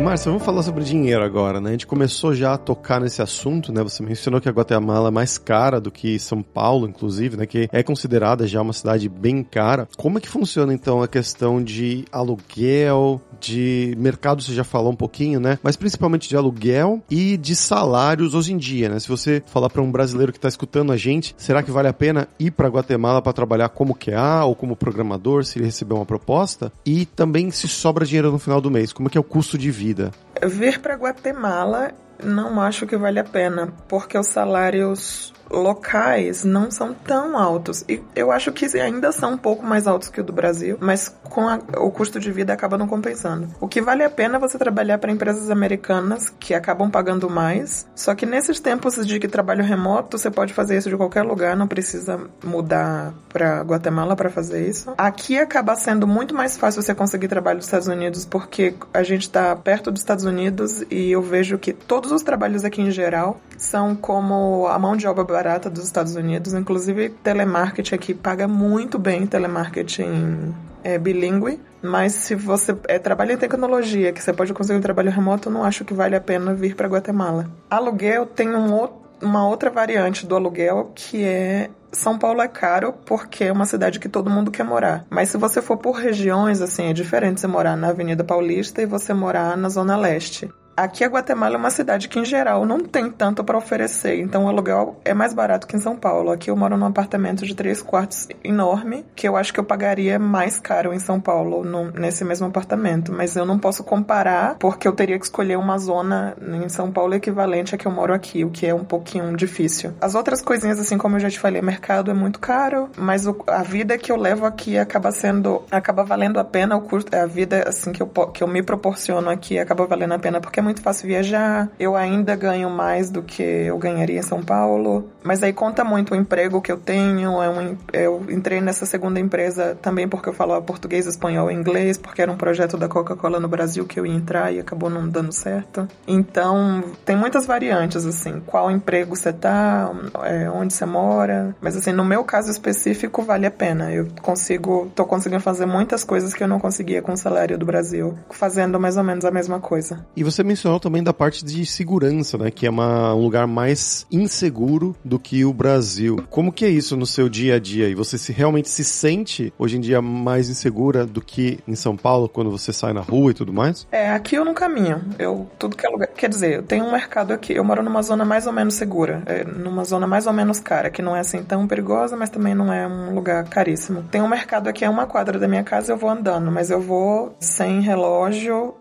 Márcia, 0.00 0.30
vamos 0.30 0.46
falar 0.46 0.62
sobre 0.62 0.82
dinheiro 0.82 1.22
agora, 1.22 1.60
né? 1.60 1.68
A 1.68 1.72
gente 1.72 1.86
começou 1.86 2.34
já 2.34 2.54
a 2.54 2.58
tocar 2.58 3.00
nesse 3.00 3.20
assunto, 3.20 3.70
né? 3.70 3.82
Você 3.82 4.02
mencionou 4.02 4.40
que 4.40 4.48
a 4.48 4.52
Guatemala 4.52 5.08
é 5.08 5.10
mais 5.10 5.36
cara 5.36 5.78
do 5.78 5.90
que 5.90 6.18
São 6.18 6.42
Paulo, 6.42 6.88
inclusive, 6.88 7.36
né? 7.36 7.44
Que 7.44 7.68
é 7.70 7.82
considerada 7.82 8.46
já 8.46 8.62
uma 8.62 8.72
cidade 8.72 9.10
bem 9.10 9.44
cara. 9.44 9.86
Como 9.98 10.16
é 10.16 10.20
que 10.20 10.28
funciona, 10.28 10.72
então, 10.72 11.02
a 11.02 11.06
questão 11.06 11.62
de 11.62 12.06
aluguel, 12.10 13.20
de 13.38 13.94
mercado, 13.98 14.42
você 14.42 14.54
já 14.54 14.64
falou 14.64 14.90
um 14.90 14.96
pouquinho, 14.96 15.38
né? 15.38 15.58
Mas 15.62 15.76
principalmente 15.76 16.28
de 16.28 16.36
aluguel 16.36 17.02
e 17.10 17.36
de 17.36 17.54
salários 17.54 18.34
hoje 18.34 18.54
em 18.54 18.56
dia, 18.56 18.88
né? 18.88 18.98
Se 18.98 19.08
você 19.08 19.42
falar 19.46 19.68
para 19.68 19.82
um 19.82 19.92
brasileiro 19.92 20.32
que 20.32 20.38
está 20.38 20.48
escutando 20.48 20.92
a 20.92 20.96
gente, 20.96 21.34
será 21.36 21.62
que 21.62 21.70
vale 21.70 21.88
a 21.88 21.92
pena 21.92 22.26
ir 22.38 22.50
para 22.52 22.68
Guatemala 22.68 23.20
para 23.20 23.34
trabalhar 23.34 23.68
como 23.68 23.94
QA 23.94 24.44
ou 24.44 24.54
como 24.54 24.74
programador, 24.74 25.44
se 25.44 25.58
ele 25.58 25.66
receber 25.66 25.94
uma 25.94 26.06
proposta? 26.06 26.72
E 26.86 27.04
também 27.04 27.50
se 27.50 27.68
sobra 27.68 28.06
dinheiro 28.06 28.32
no 28.32 28.38
final 28.38 28.60
do 28.60 28.70
mês, 28.70 28.92
como 28.92 29.08
é 29.08 29.10
que 29.10 29.18
é 29.18 29.20
o 29.20 29.24
custo 29.24 29.58
de 29.58 29.70
vida? 29.70 29.89
Vida? 29.90 30.12
Vir 30.42 30.80
para 30.80 30.94
Guatemala 30.94 31.92
não 32.22 32.60
acho 32.60 32.86
que 32.86 32.96
vale 32.96 33.18
a 33.18 33.24
pena, 33.24 33.72
porque 33.88 34.18
os 34.18 34.28
salários 34.28 35.32
locais 35.50 36.44
não 36.44 36.70
são 36.70 36.94
tão 36.94 37.36
altos. 37.36 37.84
E 37.88 38.00
eu 38.14 38.30
acho 38.30 38.52
que 38.52 38.66
ainda 38.78 39.12
são 39.12 39.32
um 39.32 39.38
pouco 39.38 39.64
mais 39.66 39.86
altos 39.86 40.08
que 40.08 40.20
o 40.20 40.24
do 40.24 40.32
Brasil, 40.32 40.76
mas 40.80 41.08
com 41.24 41.48
a, 41.48 41.58
o 41.78 41.90
custo 41.90 42.20
de 42.20 42.30
vida 42.30 42.52
acaba 42.52 42.78
não 42.78 42.86
compensando. 42.86 43.48
O 43.60 43.68
que 43.68 43.80
vale 43.80 44.04
a 44.04 44.10
pena 44.10 44.36
é 44.36 44.40
você 44.40 44.58
trabalhar 44.58 44.98
para 44.98 45.12
empresas 45.12 45.50
americanas 45.50 46.30
que 46.38 46.54
acabam 46.54 46.90
pagando 46.90 47.28
mais. 47.28 47.86
Só 47.94 48.14
que 48.14 48.24
nesses 48.24 48.60
tempos 48.60 49.04
de 49.06 49.18
que 49.18 49.28
trabalho 49.28 49.64
remoto, 49.64 50.18
você 50.18 50.30
pode 50.30 50.52
fazer 50.52 50.76
isso 50.76 50.88
de 50.88 50.96
qualquer 50.96 51.22
lugar, 51.22 51.56
não 51.56 51.66
precisa 51.66 52.20
mudar 52.44 53.12
para 53.28 53.62
Guatemala 53.62 54.14
para 54.14 54.30
fazer 54.30 54.68
isso. 54.68 54.92
Aqui 54.96 55.38
acaba 55.38 55.74
sendo 55.74 56.06
muito 56.06 56.34
mais 56.34 56.56
fácil 56.56 56.82
você 56.82 56.94
conseguir 56.94 57.28
trabalho 57.28 57.56
nos 57.56 57.66
Estados 57.66 57.88
Unidos 57.88 58.24
porque 58.24 58.74
a 58.92 59.02
gente 59.02 59.22
está 59.22 59.54
perto 59.56 59.90
dos 59.90 60.00
Estados 60.00 60.24
Unidos 60.24 60.84
e 60.90 61.10
eu 61.10 61.22
vejo 61.22 61.58
que 61.58 61.72
todos 61.72 62.12
os 62.12 62.22
trabalhos 62.22 62.64
aqui 62.64 62.82
em 62.82 62.90
geral 62.90 63.40
são 63.60 63.94
como 63.94 64.66
a 64.68 64.78
mão 64.78 64.96
de 64.96 65.06
obra 65.06 65.22
barata 65.22 65.68
dos 65.68 65.84
Estados 65.84 66.16
Unidos, 66.16 66.54
inclusive 66.54 67.10
telemarketing 67.10 67.94
aqui 67.94 68.14
paga 68.14 68.48
muito 68.48 68.98
bem 68.98 69.26
telemarketing 69.26 70.54
é, 70.82 70.98
bilíngue, 70.98 71.60
mas 71.82 72.14
se 72.14 72.34
você 72.34 72.74
é, 72.88 72.98
trabalha 72.98 73.34
em 73.34 73.36
tecnologia, 73.36 74.12
que 74.12 74.22
você 74.22 74.32
pode 74.32 74.54
conseguir 74.54 74.78
um 74.78 74.82
trabalho 74.82 75.10
remoto, 75.10 75.50
não 75.50 75.62
acho 75.62 75.84
que 75.84 75.92
vale 75.92 76.16
a 76.16 76.20
pena 76.20 76.54
vir 76.54 76.74
para 76.74 76.88
Guatemala. 76.88 77.50
Aluguel 77.68 78.24
tem 78.24 78.48
um 78.48 78.72
outro, 78.72 78.96
uma 79.20 79.46
outra 79.46 79.68
variante 79.68 80.26
do 80.26 80.34
aluguel 80.34 80.92
que 80.94 81.22
é 81.22 81.68
são 81.92 82.16
Paulo 82.16 82.40
é 82.40 82.48
caro 82.48 82.94
porque 83.04 83.44
é 83.44 83.52
uma 83.52 83.66
cidade 83.66 84.00
que 84.00 84.08
todo 84.08 84.30
mundo 84.30 84.50
quer 84.50 84.64
morar. 84.64 85.04
Mas 85.10 85.28
se 85.28 85.36
você 85.36 85.60
for 85.60 85.76
por 85.76 85.96
regiões, 85.96 86.62
assim, 86.62 86.84
é 86.84 86.92
diferente 86.94 87.40
você 87.40 87.46
morar 87.46 87.76
na 87.76 87.88
Avenida 87.88 88.24
Paulista 88.24 88.80
e 88.80 88.86
você 88.86 89.12
morar 89.12 89.56
na 89.56 89.68
Zona 89.68 89.96
Leste. 89.96 90.48
Aqui 90.76 91.04
a 91.04 91.08
Guatemala 91.08 91.56
é 91.56 91.58
uma 91.58 91.70
cidade 91.70 92.08
que, 92.08 92.18
em 92.18 92.24
geral, 92.24 92.64
não 92.64 92.80
tem 92.80 93.10
tanto 93.10 93.44
para 93.44 93.58
oferecer, 93.58 94.18
então 94.20 94.44
o 94.44 94.48
aluguel 94.48 94.98
é 95.04 95.12
mais 95.12 95.34
barato 95.34 95.66
que 95.66 95.76
em 95.76 95.80
São 95.80 95.96
Paulo. 95.96 96.30
Aqui 96.30 96.50
eu 96.50 96.56
moro 96.56 96.76
num 96.76 96.86
apartamento 96.86 97.44
de 97.44 97.54
três 97.54 97.82
quartos 97.82 98.28
enorme, 98.42 99.04
que 99.14 99.28
eu 99.28 99.36
acho 99.36 99.52
que 99.52 99.60
eu 99.60 99.64
pagaria 99.64 100.18
mais 100.18 100.58
caro 100.58 100.92
em 100.94 100.98
São 100.98 101.20
Paulo, 101.20 101.64
no, 101.64 101.90
nesse 101.90 102.24
mesmo 102.24 102.46
apartamento. 102.46 103.12
Mas 103.12 103.36
eu 103.36 103.44
não 103.44 103.58
posso 103.58 103.84
comparar, 103.84 104.56
porque 104.58 104.88
eu 104.88 104.92
teria 104.92 105.18
que 105.18 105.24
escolher 105.24 105.58
uma 105.58 105.76
zona 105.78 106.36
em 106.40 106.68
São 106.68 106.90
Paulo 106.90 107.14
equivalente 107.14 107.74
a 107.74 107.78
que 107.78 107.86
eu 107.86 107.92
moro 107.92 108.14
aqui, 108.14 108.44
o 108.44 108.50
que 108.50 108.66
é 108.66 108.74
um 108.74 108.84
pouquinho 108.84 109.36
difícil. 109.36 109.92
As 110.00 110.14
outras 110.14 110.40
coisinhas, 110.40 110.78
assim 110.78 110.96
como 110.96 111.16
eu 111.16 111.20
já 111.20 111.28
te 111.28 111.38
falei, 111.38 111.60
mercado 111.60 112.10
é 112.10 112.14
muito 112.14 112.38
caro, 112.38 112.88
mas 112.96 113.26
o, 113.26 113.36
a 113.46 113.62
vida 113.62 113.98
que 113.98 114.10
eu 114.10 114.16
levo 114.16 114.46
aqui 114.46 114.78
acaba 114.78 115.12
sendo, 115.12 115.62
acaba 115.70 116.04
valendo 116.04 116.38
a 116.38 116.44
pena 116.44 116.76
o 116.76 116.80
custo, 116.80 117.14
a 117.14 117.26
vida, 117.26 117.64
assim, 117.68 117.92
que 117.92 118.02
eu, 118.02 118.06
que 118.06 118.42
eu 118.42 118.48
me 118.48 118.62
proporciono 118.62 119.28
aqui 119.28 119.58
acaba 119.58 119.86
valendo 119.86 120.14
a 120.14 120.18
pena, 120.18 120.40
porque 120.40 120.60
é 120.60 120.62
muito 120.62 120.69
fácil 120.78 121.08
viajar, 121.08 121.68
eu 121.78 121.96
ainda 121.96 122.36
ganho 122.36 122.70
mais 122.70 123.10
do 123.10 123.22
que 123.22 123.42
eu 123.42 123.78
ganharia 123.78 124.18
em 124.18 124.22
São 124.22 124.42
Paulo, 124.42 125.10
mas 125.22 125.42
aí 125.42 125.52
conta 125.52 125.84
muito 125.84 126.12
o 126.12 126.16
emprego 126.16 126.60
que 126.60 126.70
eu 126.70 126.76
tenho, 126.76 127.42
é 127.42 128.04
eu 128.04 128.24
entrei 128.30 128.60
nessa 128.60 128.86
segunda 128.86 129.18
empresa 129.18 129.76
também 129.80 130.08
porque 130.08 130.28
eu 130.28 130.32
falava 130.32 130.62
português, 130.62 131.06
espanhol 131.06 131.50
e 131.50 131.54
inglês, 131.54 131.98
porque 131.98 132.22
era 132.22 132.30
um 132.30 132.36
projeto 132.36 132.76
da 132.76 132.88
Coca-Cola 132.88 133.40
no 133.40 133.48
Brasil 133.48 133.84
que 133.84 133.98
eu 133.98 134.06
ia 134.06 134.14
entrar 134.14 134.52
e 134.52 134.60
acabou 134.60 134.90
não 134.90 135.08
dando 135.08 135.32
certo. 135.32 135.88
Então, 136.06 136.82
tem 137.04 137.16
muitas 137.16 137.46
variantes, 137.46 138.04
assim, 138.06 138.40
qual 138.46 138.70
emprego 138.70 139.16
você 139.16 139.32
tá, 139.32 139.90
é, 140.24 140.48
onde 140.50 140.74
você 140.74 140.86
mora, 140.86 141.54
mas 141.60 141.76
assim, 141.76 141.92
no 141.92 142.04
meu 142.04 142.24
caso 142.24 142.50
específico, 142.50 143.22
vale 143.22 143.46
a 143.46 143.50
pena. 143.50 143.92
Eu 143.92 144.08
consigo, 144.22 144.90
tô 144.94 145.04
conseguindo 145.04 145.42
fazer 145.42 145.66
muitas 145.66 146.04
coisas 146.04 146.34
que 146.34 146.42
eu 146.42 146.48
não 146.48 146.58
conseguia 146.58 147.02
com 147.02 147.12
o 147.12 147.16
salário 147.16 147.58
do 147.58 147.66
Brasil, 147.66 148.16
fazendo 148.30 148.78
mais 148.78 148.96
ou 148.96 149.04
menos 149.04 149.24
a 149.24 149.30
mesma 149.30 149.60
coisa. 149.60 150.04
E 150.16 150.24
você 150.24 150.42
mencionou 150.50 150.80
também 150.80 151.02
da 151.02 151.12
parte 151.12 151.44
de 151.44 151.64
segurança, 151.64 152.36
né? 152.36 152.50
Que 152.50 152.66
é 152.66 152.70
uma, 152.70 153.14
um 153.14 153.22
lugar 153.22 153.46
mais 153.46 154.04
inseguro 154.10 154.96
do 155.04 155.18
que 155.18 155.44
o 155.44 155.52
Brasil. 155.52 156.24
Como 156.28 156.52
que 156.52 156.64
é 156.64 156.68
isso 156.68 156.96
no 156.96 157.06
seu 157.06 157.28
dia 157.28 157.54
a 157.54 157.58
dia? 157.60 157.88
E 157.88 157.94
você 157.94 158.18
se 158.18 158.32
realmente 158.32 158.68
se 158.68 158.82
sente 158.82 159.52
hoje 159.56 159.76
em 159.76 159.80
dia 159.80 160.02
mais 160.02 160.50
insegura 160.50 161.06
do 161.06 161.20
que 161.20 161.60
em 161.68 161.76
São 161.76 161.96
Paulo 161.96 162.28
quando 162.28 162.50
você 162.50 162.72
sai 162.72 162.92
na 162.92 163.00
rua 163.00 163.30
e 163.30 163.34
tudo 163.34 163.52
mais? 163.52 163.86
É, 163.92 164.10
aqui 164.10 164.34
eu 164.34 164.44
não 164.44 164.52
caminho. 164.52 165.00
Eu 165.18 165.48
tudo 165.56 165.76
que 165.76 165.86
é 165.86 165.88
lugar, 165.88 166.08
quer 166.08 166.28
dizer, 166.28 166.56
eu 166.56 166.62
tenho 166.64 166.84
um 166.84 166.92
mercado 166.92 167.32
aqui. 167.32 167.52
Eu 167.52 167.62
moro 167.62 167.82
numa 167.82 168.02
zona 168.02 168.24
mais 168.24 168.46
ou 168.46 168.52
menos 168.52 168.74
segura, 168.74 169.22
é, 169.26 169.44
numa 169.44 169.84
zona 169.84 170.06
mais 170.06 170.26
ou 170.26 170.32
menos 170.32 170.58
cara, 170.58 170.90
que 170.90 171.00
não 171.00 171.14
é 171.14 171.20
assim 171.20 171.44
tão 171.44 171.68
perigosa, 171.68 172.16
mas 172.16 172.28
também 172.28 172.54
não 172.56 172.72
é 172.72 172.88
um 172.88 173.14
lugar 173.14 173.44
caríssimo. 173.44 174.02
Tem 174.10 174.20
um 174.20 174.28
mercado 174.28 174.68
aqui 174.68 174.84
a 174.84 174.90
uma 174.90 175.06
quadra 175.06 175.38
da 175.38 175.46
minha 175.46 175.62
casa, 175.62 175.92
eu 175.92 175.96
vou 175.96 176.10
andando, 176.10 176.50
mas 176.50 176.70
eu 176.70 176.80
vou 176.80 177.36
sem 177.38 177.80
relógio 177.80 178.74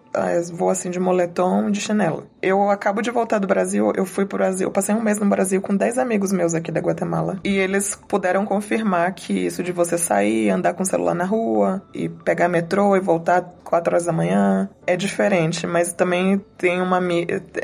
vou 0.53 0.69
assim 0.69 0.89
de 0.89 0.99
moletom, 0.99 1.69
de 1.69 1.81
chinelo. 1.81 2.27
Eu 2.41 2.69
acabo 2.69 3.01
de 3.01 3.11
voltar 3.11 3.39
do 3.39 3.47
Brasil, 3.47 3.91
eu 3.95 4.05
fui 4.05 4.25
pro 4.25 4.37
Brasil, 4.37 4.67
eu 4.67 4.71
passei 4.71 4.95
um 4.95 5.01
mês 5.01 5.19
no 5.19 5.27
Brasil 5.27 5.61
com 5.61 5.75
10 5.75 5.97
amigos 5.97 6.31
meus 6.31 6.53
aqui 6.53 6.71
da 6.71 6.79
Guatemala. 6.79 7.39
E 7.43 7.57
eles 7.57 7.99
puderam 8.07 8.45
confirmar 8.45 9.13
que 9.13 9.33
isso 9.33 9.61
de 9.61 9.71
você 9.71 9.97
sair, 9.97 10.49
andar 10.49 10.73
com 10.73 10.83
o 10.83 10.85
celular 10.85 11.13
na 11.13 11.25
rua 11.25 11.81
e 11.93 12.07
pegar 12.07 12.47
metrô 12.47 12.95
e 12.95 12.99
voltar 12.99 13.41
4 13.63 13.93
horas 13.93 14.05
da 14.05 14.11
manhã 14.11 14.69
é 14.87 14.95
diferente, 14.95 15.67
mas 15.67 15.93
também 15.93 16.41
tem 16.57 16.81
uma 16.81 16.99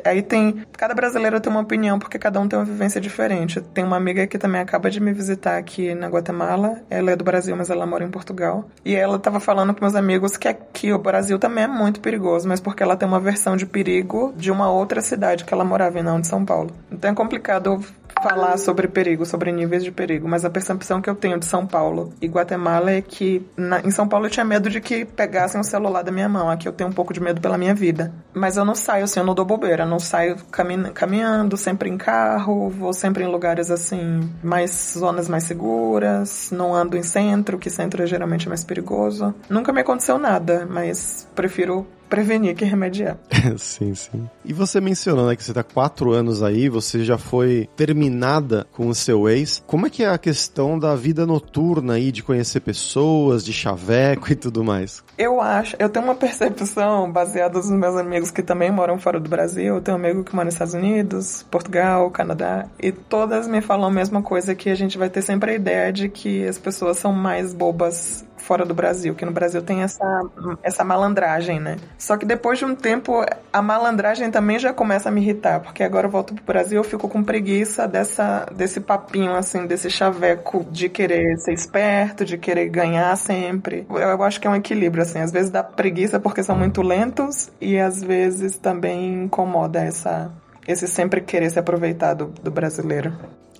aí 0.03 0.21
tem 0.21 0.63
cada 0.73 0.93
brasileiro 0.93 1.39
tem 1.39 1.51
uma 1.51 1.61
opinião 1.61 1.97
porque 1.97 2.19
cada 2.19 2.39
um 2.39 2.47
tem 2.47 2.57
uma 2.57 2.65
vivência 2.65 3.01
diferente. 3.01 3.61
Tem 3.61 3.83
uma 3.83 3.97
amiga 3.97 4.27
que 4.27 4.37
também 4.37 4.61
acaba 4.61 4.89
de 4.89 4.99
me 4.99 5.13
visitar 5.13 5.57
aqui 5.57 5.93
na 5.95 6.07
Guatemala. 6.07 6.81
Ela 6.89 7.11
é 7.11 7.15
do 7.15 7.23
Brasil, 7.23 7.55
mas 7.55 7.69
ela 7.69 7.85
mora 7.85 8.03
em 8.03 8.09
Portugal. 8.09 8.65
E 8.83 8.95
ela 8.95 9.17
tava 9.17 9.39
falando 9.39 9.73
com 9.73 9.81
meus 9.81 9.95
amigos 9.95 10.37
que 10.37 10.47
aqui 10.47 10.91
o 10.91 10.99
Brasil 10.99 11.39
também 11.39 11.63
é 11.63 11.67
muito 11.67 11.99
perigoso, 11.99 12.34
mas 12.43 12.59
porque 12.59 12.81
ela 12.81 12.97
tem 12.97 13.07
uma 13.07 13.19
versão 13.19 13.55
de 13.55 13.67
perigo 13.67 14.33
de 14.35 14.49
uma 14.49 14.71
outra 14.71 14.99
cidade 14.99 15.45
que 15.45 15.53
ela 15.53 15.63
morava, 15.63 15.99
e 15.99 16.03
não 16.03 16.19
de 16.19 16.25
São 16.25 16.43
Paulo. 16.43 16.71
Então 16.91 17.11
é 17.11 17.13
complicado 17.13 17.79
falar 18.21 18.57
sobre 18.57 18.87
perigo, 18.87 19.25
sobre 19.25 19.51
níveis 19.51 19.83
de 19.83 19.91
perigo, 19.91 20.27
mas 20.27 20.45
a 20.45 20.49
percepção 20.49 21.01
que 21.01 21.09
eu 21.09 21.15
tenho 21.15 21.37
de 21.37 21.45
São 21.45 21.65
Paulo 21.65 22.13
e 22.21 22.27
Guatemala 22.27 22.91
é 22.91 23.01
que 23.01 23.45
na, 23.55 23.81
em 23.81 23.91
São 23.91 24.07
Paulo 24.07 24.25
eu 24.25 24.29
tinha 24.29 24.45
medo 24.45 24.69
de 24.69 24.79
que 24.79 25.05
pegassem 25.05 25.59
o 25.59 25.63
celular 25.63 26.01
da 26.01 26.11
minha 26.11 26.29
mão. 26.29 26.49
Aqui 26.49 26.67
eu 26.67 26.73
tenho 26.73 26.89
um 26.89 26.93
pouco 26.93 27.13
de 27.13 27.19
medo 27.19 27.41
pela 27.41 27.57
minha 27.57 27.75
vida. 27.75 28.13
Mas 28.33 28.57
eu 28.57 28.65
não 28.65 28.75
saio 28.75 29.03
assim, 29.03 29.19
eu 29.19 29.25
não 29.25 29.35
dou 29.35 29.45
bobeira, 29.45 29.85
não 29.85 29.99
saio 29.99 30.37
camin 30.51 30.83
caminhando, 30.93 31.57
sempre 31.57 31.89
em 31.89 31.97
carro, 31.97 32.69
vou 32.69 32.93
sempre 32.93 33.23
em 33.23 33.27
lugares 33.27 33.69
assim, 33.69 34.29
mais 34.43 34.95
zonas 34.97 35.27
mais 35.27 35.43
seguras, 35.43 36.49
não 36.51 36.73
ando 36.73 36.97
em 36.97 37.03
centro, 37.03 37.57
que 37.57 37.69
centro 37.69 38.03
é 38.03 38.07
geralmente 38.07 38.47
mais 38.47 38.63
perigoso. 38.63 39.33
Nunca 39.49 39.73
me 39.73 39.81
aconteceu 39.81 40.17
nada, 40.17 40.67
mas 40.69 41.27
prefiro 41.35 41.85
prevenir 42.15 42.55
que 42.55 42.63
remediar. 42.63 43.17
sim, 43.57 43.93
sim. 43.93 44.29
E 44.45 44.53
você 44.53 44.79
mencionou, 44.79 45.27
né, 45.27 45.35
que 45.35 45.43
você 45.43 45.53
tá 45.53 45.63
quatro 45.63 46.13
anos 46.13 46.41
aí, 46.41 46.69
você 46.69 47.03
já 47.03 47.17
foi 47.17 47.67
terminada 47.75 48.65
com 48.71 48.87
o 48.87 48.95
seu 48.95 49.27
ex. 49.27 49.61
Como 49.67 49.85
é 49.85 49.89
que 49.89 50.01
é 50.01 50.09
a 50.09 50.17
questão 50.17 50.79
da 50.79 50.95
vida 50.95 51.25
noturna 51.25 51.95
aí, 51.95 52.13
de 52.13 52.23
conhecer 52.23 52.61
pessoas, 52.61 53.43
de 53.43 53.51
chaveco 53.51 54.31
e 54.31 54.35
tudo 54.35 54.63
mais? 54.63 55.03
Eu 55.17 55.41
acho, 55.41 55.75
eu 55.77 55.89
tenho 55.89 56.05
uma 56.05 56.15
percepção 56.15 57.11
baseada 57.11 57.57
nos 57.57 57.69
meus 57.69 57.97
amigos 57.97 58.31
que 58.31 58.41
também 58.41 58.71
moram 58.71 58.97
fora 58.97 59.19
do 59.19 59.29
Brasil. 59.29 59.75
Eu 59.75 59.81
tenho 59.81 59.97
um 59.97 59.99
amigo 59.99 60.23
que 60.23 60.33
mora 60.33 60.45
nos 60.45 60.53
Estados 60.53 60.73
Unidos, 60.73 61.45
Portugal, 61.51 62.09
Canadá, 62.11 62.67
e 62.81 62.93
todas 62.93 63.45
me 63.45 63.59
falam 63.59 63.89
a 63.89 63.91
mesma 63.91 64.21
coisa, 64.21 64.55
que 64.55 64.69
a 64.69 64.75
gente 64.75 64.97
vai 64.97 65.09
ter 65.09 65.21
sempre 65.21 65.51
a 65.51 65.55
ideia 65.55 65.91
de 65.91 66.07
que 66.07 66.47
as 66.47 66.57
pessoas 66.57 66.97
são 66.97 67.11
mais 67.11 67.53
bobas 67.53 68.23
fora 68.45 68.63
do 68.63 68.75
Brasil, 68.75 69.15
que 69.15 69.25
no 69.25 69.31
Brasil 69.31 69.61
tem 69.61 69.81
essa, 69.81 70.21
essa 70.61 70.83
malandragem, 70.83 71.59
né? 71.59 71.77
Só 71.97 72.15
que 72.15 72.25
depois 72.25 72.59
de 72.59 72.65
um 72.65 72.75
tempo, 72.75 73.25
a 73.51 73.61
malandragem 73.61 74.29
também 74.29 74.59
já 74.59 74.71
começa 74.71 75.09
a 75.09 75.11
me 75.11 75.19
irritar, 75.19 75.59
porque 75.61 75.83
agora 75.83 76.05
eu 76.05 76.11
volto 76.11 76.35
pro 76.35 76.45
Brasil, 76.45 76.77
eu 76.77 76.83
fico 76.83 77.09
com 77.09 77.23
preguiça 77.23 77.87
dessa, 77.87 78.45
desse 78.55 78.79
papinho, 78.79 79.35
assim, 79.35 79.65
desse 79.65 79.89
chaveco 79.89 80.63
de 80.69 80.87
querer 80.89 81.37
ser 81.39 81.53
esperto, 81.53 82.23
de 82.23 82.37
querer 82.37 82.69
ganhar 82.69 83.15
sempre. 83.17 83.87
Eu, 83.89 83.97
eu 83.97 84.23
acho 84.23 84.39
que 84.39 84.47
é 84.47 84.49
um 84.49 84.55
equilíbrio, 84.55 85.01
assim. 85.01 85.19
Às 85.19 85.31
vezes 85.31 85.49
dá 85.49 85.63
preguiça 85.63 86.19
porque 86.19 86.43
são 86.43 86.55
muito 86.55 86.83
lentos 86.83 87.49
e 87.59 87.79
às 87.79 88.03
vezes 88.03 88.57
também 88.57 89.23
incomoda 89.23 89.79
essa, 89.79 90.31
esse 90.67 90.87
sempre 90.87 91.19
querer 91.19 91.49
se 91.49 91.57
aproveitar 91.57 92.13
do, 92.13 92.27
do 92.27 92.51
brasileiro. 92.51 93.11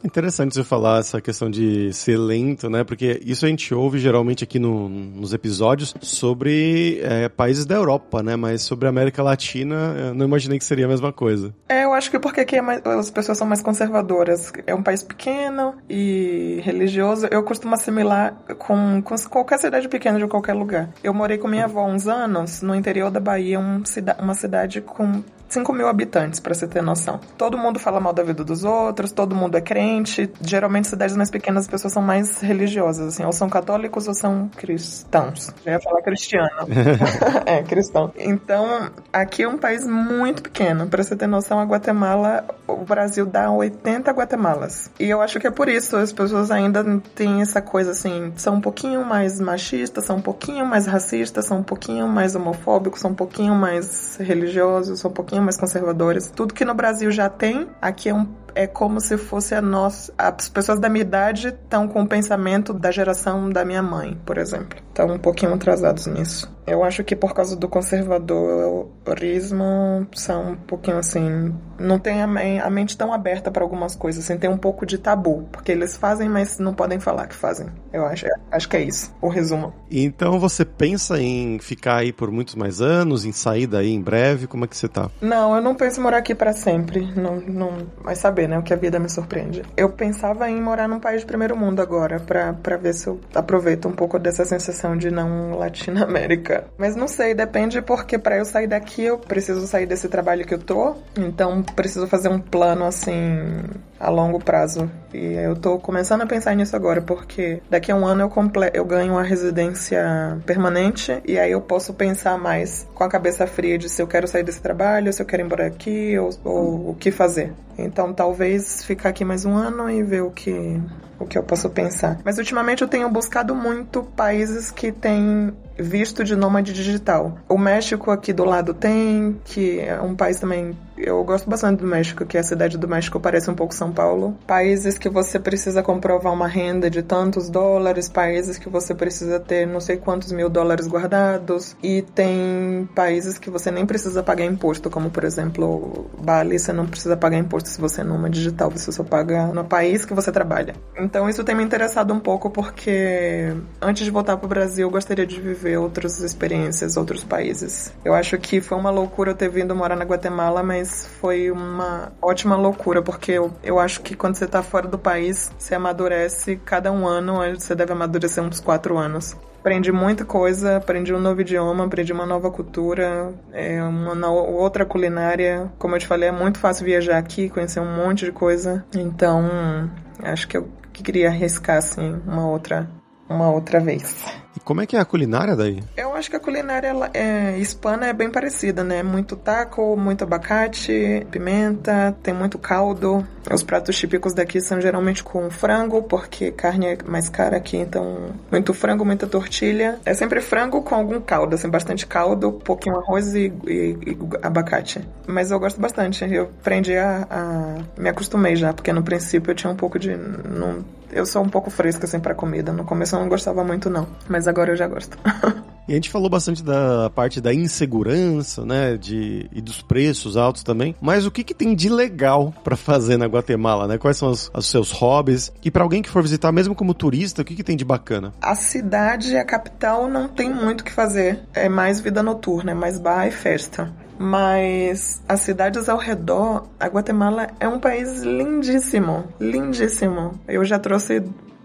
Interessante 0.03 0.55
você 0.55 0.63
falar 0.63 0.99
essa 0.99 1.19
questão 1.21 1.49
de 1.49 1.91
ser 1.93 2.17
lento, 2.17 2.69
né? 2.69 2.84
Porque 2.84 3.21
isso 3.25 3.45
a 3.45 3.49
gente 3.49 3.73
ouve 3.73 3.99
geralmente 3.99 4.43
aqui 4.43 4.60
no, 4.60 4.88
nos 4.88 5.34
episódios 5.34 5.95
sobre 6.01 6.99
é, 7.03 7.29
países 7.29 7.65
da 7.65 7.75
Europa, 7.75 8.21
né? 8.21 8.36
Mas 8.36 8.62
sobre 8.62 8.86
a 8.86 8.89
América 8.89 9.23
Latina, 9.23 9.95
eu 9.97 10.13
não 10.13 10.25
imaginei 10.25 10.58
que 10.58 10.65
seria 10.65 10.86
a 10.86 10.89
mesma 10.89 11.12
coisa. 11.12 11.53
É, 11.67 11.84
eu 11.84 11.93
acho 11.93 12.12
que 12.12 12.19
porque 12.19 12.41
aqui 12.41 12.55
é 12.55 12.62
mais, 12.62 12.86
as 12.86 13.10
pessoas 13.10 13.38
são 13.38 13.47
mais 13.47 13.62
conservadoras. 13.62 14.51
É 14.65 14.75
um 14.75 14.84
país 14.84 15.01
pequeno 15.03 15.75
e 15.89 16.60
religioso. 16.63 17.27
Eu 17.31 17.43
costumo 17.43 17.73
assimilar 17.75 18.36
com, 18.58 19.01
com 19.01 19.15
qualquer 19.29 19.60
cidade 19.60 19.88
pequena 19.88 20.19
de 20.19 20.27
qualquer 20.27 20.53
lugar. 20.53 20.89
Eu 21.03 21.13
morei 21.13 21.38
com 21.38 21.47
minha 21.47 21.65
avó 21.65 21.86
uns 21.86 22.08
anos 22.08 22.62
no 22.62 22.75
interior 22.75 23.10
da 23.10 23.19
Bahia, 23.19 23.60
um, 23.60 23.84
uma 24.19 24.34
cidade 24.34 24.81
com 24.81 25.23
5 25.49 25.73
mil 25.73 25.88
habitantes, 25.88 26.39
para 26.39 26.53
você 26.53 26.67
ter 26.67 26.81
noção. 26.81 27.19
Todo 27.38 27.58
mundo 27.58 27.79
fala 27.79 27.99
mal 27.99 28.13
da 28.13 28.23
vida 28.23 28.43
dos 28.43 28.63
outros, 28.63 29.12
todo 29.12 29.36
mundo 29.36 29.58
é 29.58 29.62
crente. 29.62 30.29
Geralmente, 30.41 30.88
cidades 30.88 31.15
mais 31.15 31.29
pequenas, 31.29 31.65
as 31.65 31.69
pessoas 31.69 31.93
são 31.93 32.01
mais 32.01 32.41
religiosas, 32.41 33.13
assim, 33.13 33.23
ou 33.23 33.31
são 33.31 33.49
católicos 33.49 34.08
ou 34.08 34.13
são 34.13 34.49
cristãos. 34.55 35.53
Já 35.63 35.71
ia 35.73 35.79
falar 35.79 36.01
cristiano. 36.01 36.49
é, 37.45 37.63
cristão. 37.63 38.12
Então, 38.17 38.91
aqui 39.12 39.43
é 39.43 39.47
um 39.47 39.58
país 39.58 39.86
muito 39.86 40.43
pequeno. 40.43 40.88
Para 40.88 41.03
você 41.03 41.15
ter 41.15 41.27
noção, 41.27 41.60
a 41.60 41.63
Guatemala, 41.63 42.43
o 42.67 42.86
Brasil 42.86 43.25
dá 43.25 43.49
80 43.51 44.12
Guatemalas. 44.12 44.89
E 44.99 45.10
eu 45.10 45.21
acho 45.21 45.39
que 45.39 45.47
é 45.47 45.51
por 45.51 45.69
isso 45.69 45.95
as 45.97 46.12
pessoas 46.12 46.51
ainda 46.51 46.84
têm 47.13 47.41
essa 47.41 47.62
coisa 47.62 47.91
assim, 47.91 48.34
são 48.36 48.56
um 48.56 48.62
pouquinho 48.62 49.06
mais 49.06 49.39
machistas, 49.39 50.06
são 50.06 50.17
um 50.17 50.21
pouquinho 50.21 50.65
mais 50.65 50.86
racistas, 50.86 51.45
são 51.45 51.60
um 51.60 51.63
pouquinho 51.63 52.08
mais 52.08 52.36
homofóbicos, 52.36 53.01
são 53.01 53.12
um 53.12 53.15
pouquinho 53.15 53.56
mais 53.56 54.17
religiosos, 54.17 54.99
são 54.99 55.12
um 55.12 55.13
pouquinho 55.13 55.41
mais 55.41 55.58
conservadoras. 55.58 56.30
Tudo 56.30 56.54
que 56.54 56.65
no 56.65 56.73
Brasil 56.73 57.12
já 57.12 57.30
tem, 57.30 57.67
aqui 57.82 58.10
é 58.10 58.13
um 58.13 58.28
é 58.56 58.65
como 58.65 59.01
se 59.01 59.17
fosse 59.17 59.54
a 59.54 59.62
nossa. 59.62 60.13
As 60.17 60.47
pessoas 60.47 60.80
da 60.80 60.88
minha 60.88 61.01
idade 61.01 61.49
estão 61.49 61.88
com 61.88 62.01
o 62.01 62.08
pensamento 62.08 62.73
da 62.73 62.89
geração 62.89 63.49
da 63.49 63.65
minha 63.65 63.84
mãe, 63.84 64.17
por 64.25 64.38
exemplo. 64.38 64.85
Estão 64.95 65.13
um 65.13 65.19
pouquinho 65.19 65.53
atrasados 65.53 66.08
nisso. 66.08 66.49
Eu 66.65 66.84
acho 66.84 67.03
que 67.03 67.15
por 67.17 67.34
causa 67.34 67.55
do 67.55 67.67
conservadorismo 67.67 70.08
são 70.15 70.53
um 70.53 70.55
pouquinho 70.55 70.97
assim. 70.97 71.53
Não 71.77 71.99
tem 71.99 72.21
a, 72.21 72.69
mente 72.69 72.97
tão 72.97 73.13
aberta 73.13 73.51
para 73.51 73.62
algumas 73.62 73.93
coisas, 73.93 74.23
assim, 74.23 74.38
tem 74.38 74.49
um 74.49 74.58
pouco 74.58 74.86
de 74.86 74.97
tabu. 74.97 75.49
Porque 75.51 75.73
eles 75.73 75.97
fazem, 75.97 76.29
mas 76.29 76.58
não 76.58 76.73
podem 76.73 76.97
falar 76.97 77.27
que 77.27 77.36
fazem. 77.36 77.67
Eu 77.91 78.05
acho, 78.05 78.25
acho 78.49 78.69
que 78.69 78.77
é 78.77 78.84
isso, 78.84 79.13
o 79.21 79.27
resumo. 79.27 79.73
Então 79.91 80.39
você 80.39 80.63
pensa 80.63 81.19
em 81.19 81.60
ficar 81.60 81.97
aí 81.97 82.13
por 82.13 82.31
muitos 82.31 82.55
mais 82.55 82.79
anos, 82.81 83.25
em 83.25 83.34
sair 83.34 83.67
daí 83.67 83.91
em 83.91 84.01
breve? 84.01 84.47
Como 84.47 84.63
é 84.63 84.67
que 84.67 84.77
você 84.77 84.88
tá? 84.88 85.12
Não, 85.21 85.53
eu 85.55 85.62
não 85.62 85.75
penso 85.75 85.99
em 85.99 86.03
morar 86.03 86.19
aqui 86.19 86.34
para 86.34 86.53
sempre. 86.53 87.12
Não, 87.15 87.36
não. 87.36 87.86
Mas 88.01 88.19
saber 88.19 88.47
né? 88.47 88.58
O 88.58 88.63
que 88.63 88.73
a 88.73 88.77
vida 88.77 88.97
me 88.97 89.10
surpreende. 89.10 89.62
Eu 89.75 89.89
pensava 89.89 90.49
em 90.49 90.62
morar 90.62 90.88
num 90.88 91.01
país 91.01 91.19
de 91.19 91.27
primeiro 91.27 91.58
mundo 91.58 91.81
agora, 91.81 92.17
para 92.19 92.77
ver 92.77 92.93
se 92.93 93.08
eu 93.08 93.19
aproveito 93.36 93.88
um 93.88 93.93
pouco 93.93 94.17
dessa 94.17 94.45
sensação 94.45 94.85
de 94.93 95.10
não 95.10 95.58
Latinoamérica. 95.58 96.65
Mas 96.78 96.98
não 96.98 97.08
sei, 97.08 97.34
depende 97.34 97.82
porque 97.82 98.17
para 98.17 98.38
eu 98.38 98.43
sair 98.43 98.67
daqui 98.67 99.04
eu 99.04 99.17
preciso 99.17 99.65
sair 99.65 99.86
desse 99.86 100.10
trabalho 100.10 100.45
que 100.45 100.54
eu 100.54 100.60
tô, 100.60 100.95
então 101.17 101.63
preciso 101.63 102.08
fazer 102.08 102.28
um 102.28 102.39
plano 102.39 102.84
assim 102.84 103.63
a 103.98 104.10
longo 104.10 104.39
prazo. 104.39 104.91
E 105.13 105.34
eu 105.34 105.56
tô 105.56 105.80
começando 105.80 106.21
a 106.21 106.26
pensar 106.26 106.54
nisso 106.56 106.76
agora, 106.76 107.02
porque 107.02 107.62
daqui 107.69 107.91
a 107.91 107.95
um 107.95 108.06
ano 108.06 108.24
eu, 108.24 108.30
comple 108.30 108.69
eu 108.74 108.84
ganho 108.84 109.13
uma 109.13 109.24
residência 109.24 110.38
permanente 110.45 111.21
e 111.26 111.39
aí 111.39 111.52
eu 111.52 111.62
posso 111.62 111.93
pensar 111.93 112.38
mais 112.38 112.88
com 112.93 113.04
a 113.04 113.10
cabeça 113.10 113.48
fria 113.48 113.78
de 113.78 113.88
se 113.88 114.02
eu 114.02 114.08
quero 114.08 114.28
sair 114.28 114.43
desse 114.43 114.62
trabalho, 114.62 115.13
se 115.13 115.21
eu 115.21 115.26
quero 115.26 115.41
ir 115.41 115.45
embora 115.45 115.67
aqui 115.67 116.17
ou, 116.19 116.30
ou 116.43 116.89
o 116.89 116.95
que 116.95 117.12
fazer. 117.12 117.54
Então 117.78 118.13
talvez 118.13 118.84
ficar 118.84 119.10
aqui 119.10 119.24
mais 119.24 119.45
um 119.45 119.56
ano 119.56 119.89
e 119.89 120.04
ver 120.04 120.21
o 120.21 120.32
que 120.32 120.82
o 121.19 121.26
que 121.26 121.38
eu 121.38 121.43
posso 121.43 121.69
pensar. 121.69 122.19
Mas 122.24 122.38
ultimamente 122.38 122.82
eu 122.82 122.88
tenho 122.88 123.10
buscado 123.10 123.56
muito 123.56 124.04
países 124.04 124.71
que 124.75 124.91
têm 124.91 125.53
visto 125.77 126.23
de 126.23 126.35
nômade 126.35 126.73
digital. 126.73 127.38
O 127.47 127.57
México 127.57 128.11
aqui 128.11 128.33
do 128.33 128.45
lado 128.45 128.73
tem, 128.73 129.39
que 129.43 129.79
é 129.79 129.99
um 130.01 130.15
país 130.15 130.39
também. 130.39 130.77
Eu 130.97 131.21
gosto 131.23 131.49
bastante 131.49 131.79
do 131.79 131.88
México, 131.88 132.25
que 132.25 132.38
é 132.38 132.39
a 132.39 132.43
cidade 132.43 132.77
do 132.77 132.88
México 132.88 133.19
parece 133.19 133.49
um 133.51 133.55
pouco 133.55 133.73
São 133.75 133.91
Paulo. 133.91 134.38
Países 134.47 134.97
que 134.97 135.09
você 135.09 135.38
precisa 135.38 135.83
comprovar 135.83 136.31
uma 136.31 136.47
renda 136.47 136.89
de 136.89 137.03
tantos 137.03 137.49
dólares, 137.49 138.07
países 138.07 138.57
que 138.57 138.69
você 138.69 138.95
precisa 138.95 139.39
ter 139.39 139.67
não 139.67 139.81
sei 139.81 139.97
quantos 139.97 140.31
mil 140.31 140.49
dólares 140.49 140.88
guardados, 140.88 141.75
e 141.83 142.01
tem 142.01 142.88
países 142.95 143.38
que 143.38 143.49
você 143.49 143.69
nem 143.71 143.85
precisa 143.85 144.23
pagar 144.23 144.45
imposto, 144.45 144.89
como 144.89 145.09
por 145.09 145.25
exemplo 145.25 146.09
Bali, 146.17 146.57
você 146.57 146.71
não 146.71 146.85
precisa 146.85 147.17
pagar 147.17 147.38
imposto 147.38 147.67
se 147.67 147.81
você 147.81 148.01
é 148.01 148.03
nômade 148.03 148.35
digital, 148.35 148.69
você 148.69 148.91
só 148.91 149.03
paga 149.03 149.47
no 149.47 149.65
país 149.65 150.05
que 150.05 150.13
você 150.13 150.31
trabalha. 150.31 150.75
Então 150.97 151.29
isso 151.29 151.43
tem 151.43 151.55
me 151.55 151.63
interessado 151.63 152.13
um 152.13 152.19
pouco 152.19 152.49
porque 152.49 153.53
antes 153.81 154.05
de 154.05 154.11
voltar 154.11 154.38
para 154.38 154.45
o 154.45 154.49
Brasil 154.49 154.88
eu 154.88 154.91
gostaria 154.91 155.25
de 155.25 155.41
viver 155.41 155.64
outras 155.78 156.19
experiências, 156.19 156.97
outros 156.97 157.23
países. 157.23 157.93
Eu 158.04 158.13
acho 158.13 158.38
que 158.38 158.62
foi 158.62 158.78
uma 158.78 158.89
loucura 158.89 159.32
eu 159.32 159.36
ter 159.36 159.49
vindo 159.49 159.75
morar 159.75 159.95
na 159.95 160.06
Guatemala, 160.06 160.62
mas 160.62 161.08
foi 161.19 161.49
uma 161.51 162.12
ótima 162.21 162.56
loucura, 162.56 163.01
porque 163.01 163.32
eu, 163.32 163.51
eu 163.63 163.80
acho 163.80 164.01
que 164.01 164.15
quando 164.15 164.36
você 164.36 164.45
está 164.45 164.62
fora 164.62 164.88
do 164.88 164.97
país, 164.97 165.51
você 165.58 165.75
amadurece 165.75 166.58
cada 166.65 166.91
um 166.91 167.08
ano, 167.08 167.38
você 167.58 167.73
deve 167.75 167.91
amadurecer 167.93 168.43
uns 168.43 168.60
quatro 168.60 168.97
anos. 168.97 169.36
Aprendi 169.60 169.91
muita 169.91 170.23
coisa, 170.23 170.78
aprendi 170.78 171.12
um 171.12 171.19
novo 171.19 171.41
idioma, 171.41 171.86
aprendi 171.86 172.13
uma 172.13 172.25
nova 172.25 172.51
cultura, 172.51 173.34
é, 173.51 173.82
uma 173.82 174.30
outra 174.30 174.86
culinária. 174.86 175.71
Como 175.80 175.95
eu 175.95 175.99
te 175.99 176.06
falei, 176.06 176.30
é 176.30 176.32
muito 176.32 176.60
fácil 176.60 176.86
viajar 176.86 177.17
aqui, 177.17 177.49
conhecer 177.49 177.80
um 177.80 177.95
monte 177.95 178.25
de 178.25 178.32
coisa. 178.32 178.86
Então, 178.95 179.89
acho 180.21 180.47
que 180.47 180.56
eu 180.56 180.69
queria 180.93 181.30
arriscar 181.30 181.78
assim 181.78 182.21
uma 182.28 182.47
outra 182.47 182.88
uma 183.29 183.49
outra 183.51 183.79
vez. 183.79 184.15
E 184.55 184.59
como 184.59 184.81
é 184.81 184.85
que 184.85 184.95
é 184.95 184.99
a 184.99 185.05
culinária 185.05 185.55
daí? 185.55 185.83
Eu 185.97 186.15
acho 186.15 186.29
que 186.29 186.35
a 186.35 186.39
culinária 186.39 186.93
é, 187.13 187.57
hispana 187.57 188.07
é 188.07 188.13
bem 188.13 188.29
parecida, 188.29 188.83
né? 188.83 189.03
Muito 189.03 189.35
taco, 189.35 189.97
muito 189.97 190.23
abacate, 190.23 191.27
pimenta, 191.29 192.15
tem 192.23 192.33
muito 192.33 192.57
caldo. 192.57 193.25
Os 193.51 193.63
pratos 193.63 193.97
típicos 193.97 194.33
daqui 194.33 194.61
são 194.61 194.79
geralmente 194.79 195.23
com 195.23 195.49
frango, 195.49 196.01
porque 196.03 196.51
carne 196.51 196.88
é 196.88 196.97
mais 197.05 197.27
cara 197.27 197.57
aqui, 197.57 197.77
então 197.77 198.33
muito 198.49 198.73
frango, 198.73 199.03
muita 199.03 199.27
tortilha. 199.27 199.99
É 200.05 200.13
sempre 200.13 200.39
frango 200.39 200.81
com 200.81 200.95
algum 200.95 201.19
caldo, 201.19 201.55
assim, 201.55 201.69
bastante 201.69 202.07
caldo, 202.07 202.53
pouquinho 202.53 202.97
arroz 202.97 203.35
e, 203.35 203.51
e, 203.67 203.97
e 204.05 204.17
abacate. 204.41 205.05
Mas 205.27 205.51
eu 205.51 205.59
gosto 205.59 205.81
bastante, 205.81 206.23
eu 206.33 206.43
aprendi 206.61 206.95
a, 206.95 207.27
a, 207.29 207.75
me 207.97 208.07
acostumei 208.07 208.55
já, 208.55 208.73
porque 208.73 208.93
no 208.93 209.03
princípio 209.03 209.51
eu 209.51 209.55
tinha 209.55 209.71
um 209.71 209.75
pouco 209.75 209.99
de 209.99 210.15
não 210.15 210.83
eu 211.15 211.25
sou 211.25 211.41
um 211.41 211.49
pouco 211.49 211.71
fresca 211.71 212.06
assim 212.06 212.19
para 212.19 212.36
comida. 212.36 212.73
No 212.73 212.84
começo 212.84 213.15
eu 213.15 213.19
não 213.21 213.30
gostava 213.30 213.63
muito 213.63 213.89
não, 213.89 214.06
mas 214.28 214.47
agora 214.47 214.73
eu 214.73 214.75
já 214.75 214.86
gosto. 214.86 215.17
e 215.88 215.93
a 215.93 215.95
gente 215.95 216.10
falou 216.10 216.30
bastante 216.30 216.62
da 216.62 217.10
parte 217.10 217.39
da 217.39 217.54
insegurança, 217.54 218.65
né, 218.65 218.97
de 218.97 219.49
e 219.54 219.62
dos 219.62 219.82
preços 219.82 220.36
altos 220.36 220.62
também. 220.62 220.93
Mas 221.01 221.25
o 221.25 221.32
que 221.32 221.43
que 221.43 221.54
tem 221.54 221.73
de 221.73 221.88
legal 221.88 222.54
para 222.63 222.75
fazer 222.75 223.17
na 223.17 223.28
Guatemala, 223.28 223.88
né? 223.88 223.97
Quais 223.97 224.17
são 224.17 224.30
os, 224.30 224.51
os 224.54 224.67
seus 224.67 224.91
hobbies? 224.91 225.54
E 225.63 225.71
para 225.71 225.84
alguém 225.84 226.01
que 226.01 226.10
for 226.10 226.21
visitar, 226.21 226.51
mesmo 226.51 226.75
como 226.75 226.93
turista, 226.93 227.41
o 227.41 227.45
que 227.45 227.56
que 227.56 227.63
tem 227.63 227.78
de 227.78 227.86
bacana? 227.86 228.34
A 228.41 228.54
cidade, 228.54 229.38
a 229.38 229.45
capital, 229.45 230.10
não 230.10 230.28
tem 230.28 230.54
muito 230.54 230.82
o 230.82 230.84
que 230.84 230.91
fazer. 230.91 231.39
É 231.54 231.69
mais 231.69 232.01
vida 232.01 232.21
noturna, 232.21 232.71
é 232.71 232.75
mais 232.75 232.99
bar 232.99 233.25
e 233.25 233.32
festa 233.32 233.89
mas 234.17 235.21
as 235.28 235.41
cidades 235.41 235.89
ao 235.89 235.97
redor, 235.97 236.67
a 236.80 236.88
Guatemala 236.88 237.47
é 237.60 237.67
um 237.67 237.80
país 237.80 238.21
lindíssimo, 238.21 239.25
lindíssimo. 239.39 240.39
Eu 240.47 240.63
já 240.63 240.80
trouxe 240.80 241.23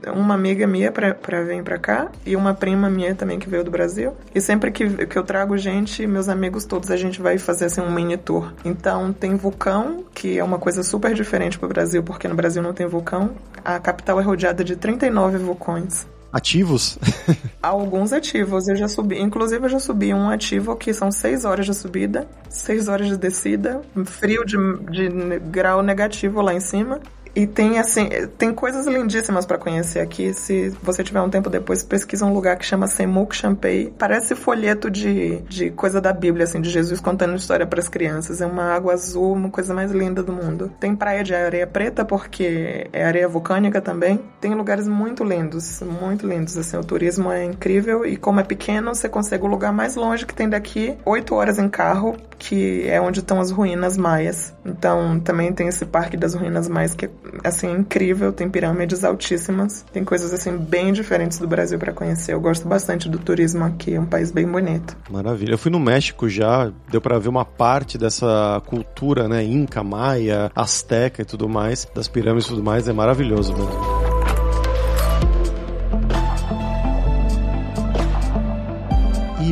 uma 0.09 0.35
amiga 0.35 0.67
minha 0.67 0.91
para 0.91 1.43
vir 1.43 1.63
para 1.63 1.79
cá 1.79 2.11
e 2.25 2.35
uma 2.35 2.55
prima 2.55 2.89
minha 2.89 3.15
também 3.15 3.39
que 3.39 3.49
veio 3.49 3.65
do 3.65 3.71
Brasil. 3.71 4.15
E 4.35 4.41
sempre 4.41 4.71
que, 4.71 5.07
que 5.07 5.19
eu 5.19 5.23
trago 5.23 5.59
gente, 5.59 6.07
meus 6.07 6.29
amigos 6.29 6.65
todos, 6.65 6.91
a 6.91 6.97
gente 6.97 7.21
vai 7.21 7.39
fazer 7.39 7.67
assim 7.67 7.81
um 7.81 7.91
mini 7.91 8.17
tour. 8.17 8.53
Então 8.65 9.13
tem 9.13 9.35
vulcão, 9.37 10.05
que 10.15 10.39
é 10.39 10.45
uma 10.45 10.59
coisa 10.59 10.83
super 10.83 11.13
diferente 11.15 11.59
pro 11.59 11.69
Brasil, 11.69 12.03
porque 12.03 12.29
no 12.29 12.35
Brasil 12.35 12.63
não 12.63 12.73
tem 12.73 12.87
vulcão. 12.87 13.31
A 13.65 13.79
capital 13.79 14.21
é 14.21 14.23
rodeada 14.23 14.65
de 14.65 14.77
39 14.77 15.39
vulcões 15.39 16.07
ativos? 16.33 16.99
Alguns 17.63 18.13
ativos, 18.13 18.69
eu 18.69 18.77
já 18.77 18.89
subi. 18.89 19.21
Inclusive, 19.21 19.65
eu 19.65 19.69
já 19.69 19.81
subi 19.81 20.15
um 20.15 20.31
ativo 20.31 20.77
que 20.77 20.93
são 20.93 21.11
seis 21.11 21.45
horas 21.45 21.67
de 21.67 21.75
subida, 21.75 22.29
seis 22.49 22.89
horas 22.89 23.09
de 23.09 23.17
descida, 23.17 23.83
frio 24.05 24.45
de, 24.45 24.57
de 24.91 25.39
grau 25.51 25.83
negativo 25.83 26.41
lá 26.41 26.55
em 26.55 26.61
cima. 26.61 27.01
E 27.35 27.47
tem 27.47 27.79
assim, 27.79 28.09
tem 28.37 28.53
coisas 28.53 28.87
lindíssimas 28.87 29.47
para 29.47 29.59
conhecer 29.59 30.01
aqui. 30.01 30.33
Se 30.33 30.71
você 30.83 31.03
tiver 31.03 31.21
um 31.21 31.31
tempo 31.31 31.49
depois, 31.49 31.83
pesquisa 31.83 32.25
um 32.25 32.33
lugar 32.33 32.57
que 32.57 32.65
chama 32.65 32.87
Semuk 32.87 33.35
Champei. 33.35 33.93
Parece 33.99 34.35
folheto 34.35 34.91
de, 34.91 35.39
de 35.43 35.71
coisa 35.71 36.01
da 36.01 36.13
Bíblia, 36.13 36.45
assim, 36.45 36.61
de 36.61 36.71
Jesus 36.71 37.01
contando 37.01 37.37
história 37.37 37.67
para 37.67 37.81
as 37.81 37.89
crianças. 37.89 38.41
É 38.41 38.47
uma 38.47 38.65
água 38.75 38.93
azul, 38.93 39.33
uma 39.33 39.51
coisa 39.51 39.73
mais 39.73 39.93
linda 39.93 40.23
do 40.23 40.33
mundo. 40.33 40.73
Tem 40.81 40.95
praia 40.95 41.23
de 41.23 41.35
areia 41.35 41.67
preta 41.67 42.05
porque 42.05 42.89
é 42.93 43.05
areia 43.05 43.29
vulcânica 43.29 43.81
também. 43.81 44.21
Tem 44.41 44.55
lugares 44.55 44.89
muito 44.89 45.23
lindos, 45.25 45.83
muito 45.83 46.27
lindos. 46.27 46.57
Assim, 46.57 46.77
o 46.77 46.85
turismo 46.85 47.31
é 47.31 47.45
incrível 47.45 48.05
e 48.05 48.17
como 48.17 48.41
é 48.41 48.45
pequeno, 48.45 48.95
você 48.95 49.09
consegue 49.09 49.45
o 49.45 49.49
lugar 49.49 49.73
mais 49.73 49.95
longe 49.95 50.27
que 50.27 50.35
tem 50.35 50.49
daqui, 50.49 50.97
oito 51.05 51.35
horas 51.35 51.59
em 51.59 51.69
carro 51.69 52.17
que 52.41 52.89
é 52.89 52.99
onde 52.99 53.21
estão 53.21 53.39
as 53.39 53.51
ruínas 53.51 53.99
maias. 53.99 54.53
Então 54.65 55.21
também 55.21 55.53
tem 55.53 55.69
esse 55.69 55.85
Parque 55.85 56.17
das 56.17 56.35
Ruínas 56.35 56.69
Maias 56.69 56.95
que 56.95 57.05
é 57.05 57.11
assim 57.45 57.71
incrível, 57.73 58.33
tem 58.33 58.49
pirâmides 58.49 59.05
altíssimas, 59.05 59.85
tem 59.93 60.05
coisas 60.05 60.33
assim 60.33 60.57
bem 60.57 60.93
diferentes 60.93 61.39
do 61.39 61.47
Brasil 61.47 61.79
para 61.79 61.93
conhecer. 61.93 62.33
Eu 62.33 62.41
gosto 62.41 62.67
bastante 62.67 63.09
do 63.09 63.19
turismo 63.19 63.65
aqui, 63.65 63.95
é 63.95 64.01
um 64.01 64.07
país 64.07 64.31
bem 64.31 64.47
bonito. 64.47 64.97
Maravilha. 65.11 65.55
Eu 65.55 65.59
fui 65.59 65.71
no 65.71 65.81
México 65.81 66.29
já, 66.29 66.73
deu 66.91 67.01
para 67.01 67.19
ver 67.19 67.29
uma 67.29 67.45
parte 67.45 67.99
dessa 67.99 68.63
cultura, 68.67 69.29
né, 69.29 69.43
inca, 69.43 69.83
maia, 69.83 70.51
asteca 70.55 71.23
e 71.23 71.25
tudo 71.25 71.49
mais, 71.49 71.87
das 71.95 72.09
pirâmides 72.09 72.47
e 72.47 72.51
tudo 72.51 72.63
mais, 72.63 72.89
é 72.89 72.93
maravilhoso 72.93 73.53
mesmo. 73.53 74.00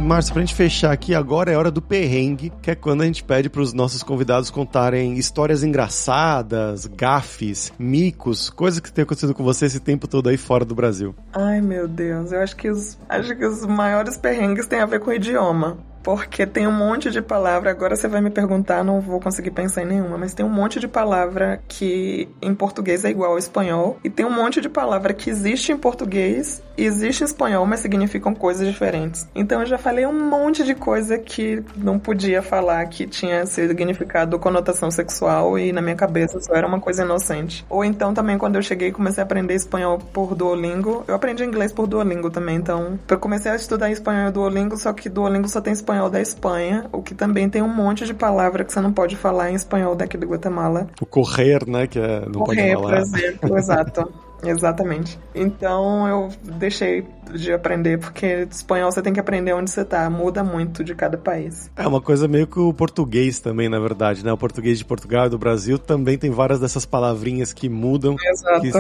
Márcio, 0.09 0.33
pra 0.33 0.41
gente 0.41 0.55
fechar 0.55 0.91
aqui, 0.91 1.15
agora 1.15 1.53
é 1.53 1.57
hora 1.59 1.71
do 1.71 1.83
perrengue, 1.83 2.51
que 2.63 2.71
é 2.71 2.75
quando 2.75 3.03
a 3.03 3.05
gente 3.05 3.23
pede 3.23 3.51
pros 3.51 3.75
nossos 3.75 4.03
convidados 4.03 4.49
contarem 4.49 5.19
histórias 5.19 5.63
engraçadas, 5.63 6.87
gafes, 6.87 7.71
micos, 7.79 8.49
coisas 8.49 8.81
que 8.81 8.91
tem 8.91 9.03
acontecido 9.03 9.35
com 9.35 9.45
você 9.45 9.67
esse 9.67 9.79
tempo 9.79 10.09
todo 10.09 10.31
aí 10.31 10.39
fora 10.39 10.65
do 10.65 10.75
Brasil. 10.75 11.15
Ai, 11.35 11.61
meu 11.61 11.87
Deus, 11.87 12.33
eu 12.33 12.41
acho 12.41 12.57
que 12.57 12.71
os, 12.71 12.97
acho 13.07 13.37
que 13.37 13.45
os 13.45 13.67
maiores 13.67 14.17
perrengues 14.17 14.67
têm 14.67 14.81
a 14.81 14.87
ver 14.87 14.99
com 15.01 15.11
o 15.11 15.13
idioma 15.13 15.77
porque 16.03 16.47
tem 16.47 16.67
um 16.67 16.73
monte 16.73 17.11
de 17.11 17.21
palavra. 17.21 17.71
Agora 17.71 17.95
você 17.95 18.09
vai 18.09 18.23
me 18.23 18.31
perguntar, 18.31 18.83
não 18.83 19.03
vou 19.03 19.21
conseguir 19.21 19.51
pensar 19.51 19.83
em 19.83 19.87
nenhuma, 19.89 20.17
mas 20.17 20.33
tem 20.33 20.47
um 20.47 20.49
monte 20.49 20.81
de 20.81 20.89
palavra 20.89 21.61
que 21.69 22.27
em 22.41 22.55
português 22.55 23.05
é 23.05 23.11
igual 23.11 23.33
ao 23.33 23.39
espanhol, 23.39 23.99
e 24.03 24.09
tem 24.09 24.25
um 24.25 24.35
monte 24.35 24.59
de 24.63 24.71
palavra 24.71 25.13
que 25.13 25.29
existe 25.29 25.71
em 25.71 25.77
português 25.77 26.63
existe 26.85 27.23
em 27.23 27.25
espanhol, 27.25 27.67
mas 27.67 27.81
significam 27.81 28.35
coisas 28.35 28.67
diferentes. 28.67 29.27
Então 29.35 29.61
eu 29.61 29.67
já 29.67 29.79
falei 29.79 30.07
um 30.07 30.29
monte 30.29 30.65
de 30.65 30.75
coisa 30.75 31.19
que 31.19 31.63
não 31.77 31.99
podia 31.99 32.43
falar 32.43 32.87
que 32.87 33.07
tinha 33.07 33.47
significado 33.47 34.37
ou 34.37 34.41
conotação 34.41 34.91
sexual 34.91 35.59
e 35.59 35.73
na 35.73 35.83
minha 35.83 35.97
cabeça 35.97 36.41
só 36.41 36.55
era 36.55 36.67
uma 36.67 36.81
coisa 36.81 37.03
inocente. 37.03 37.65
Ou 37.69 37.85
então 37.85 38.15
também 38.15 38.39
quando 38.39 38.57
eu 38.57 38.63
cheguei 38.63 38.89
e 38.89 38.93
comecei 38.93 39.23
a 39.23 39.25
aprender 39.25 39.55
espanhol 39.55 39.99
por 39.99 40.35
Duolingo, 40.35 41.05
eu 41.07 41.15
aprendi 41.15 41.45
inglês 41.45 41.73
por 41.73 41.87
Duolingo 41.87 42.31
também, 42.31 42.57
então 42.57 42.99
eu 43.09 43.19
comecei 43.19 43.51
a 43.51 43.57
estudar 43.57 43.91
espanhol 43.91 44.33
Duolingo, 44.33 44.77
só 44.77 44.93
que 44.93 45.09
Duolingo 45.09 45.49
só 45.49 45.61
tem 45.61 45.73
espanhol 45.73 46.11
da 46.11 46.21
Espanha, 46.21 46.87
o 46.93 47.03
que 47.03 47.15
também 47.15 47.49
tem 47.49 47.63
um 47.63 47.69
monte 47.69 48.05
de 48.05 48.15
palavra 48.15 48.65
que 48.65 48.73
você 48.73 48.81
não 48.81 48.93
pode 48.93 49.17
falar 49.17 49.51
em 49.51 49.55
espanhol 49.55 49.95
daqui 49.95 50.17
do 50.17 50.27
Guatemala. 50.27 50.89
O 51.01 51.07
correr, 51.07 51.67
né, 51.67 51.87
que 51.87 51.99
é, 51.99 52.21
não 52.27 52.41
correr, 52.45 52.75
pode 52.75 52.83
falar. 52.83 52.89
por 52.89 52.99
exemplo, 52.99 53.59
exato. 53.59 54.13
Exatamente. 54.43 55.19
Então 55.35 56.07
eu 56.07 56.29
deixei 56.43 57.05
de 57.35 57.53
aprender, 57.53 57.99
porque 57.99 58.47
espanhol 58.51 58.91
você 58.91 59.03
tem 59.03 59.13
que 59.13 59.21
aprender 59.21 59.53
onde 59.53 59.71
você 59.71 59.85
tá, 59.85 60.09
muda 60.09 60.43
muito 60.43 60.83
de 60.83 60.95
cada 60.95 61.19
país. 61.19 61.71
É 61.77 61.87
uma 61.87 62.01
coisa 62.01 62.27
meio 62.27 62.47
que 62.47 62.59
o 62.59 62.73
português 62.73 63.41
também, 63.41 63.69
na 63.69 63.79
verdade, 63.79 64.25
né? 64.25 64.33
O 64.33 64.39
português 64.39 64.79
de 64.79 64.85
Portugal 64.85 65.27
e 65.27 65.31
do 65.31 65.39
Brasil 65.39 65.79
também 65.79 66.17
tem 66.17 66.31
várias 66.31 66.61
dessas 66.61 66.87
palavrinhas 66.87 67.53
que 67.53 67.69
mudam. 67.69 68.17
Exato. 68.25 68.61
Que... 68.63 68.73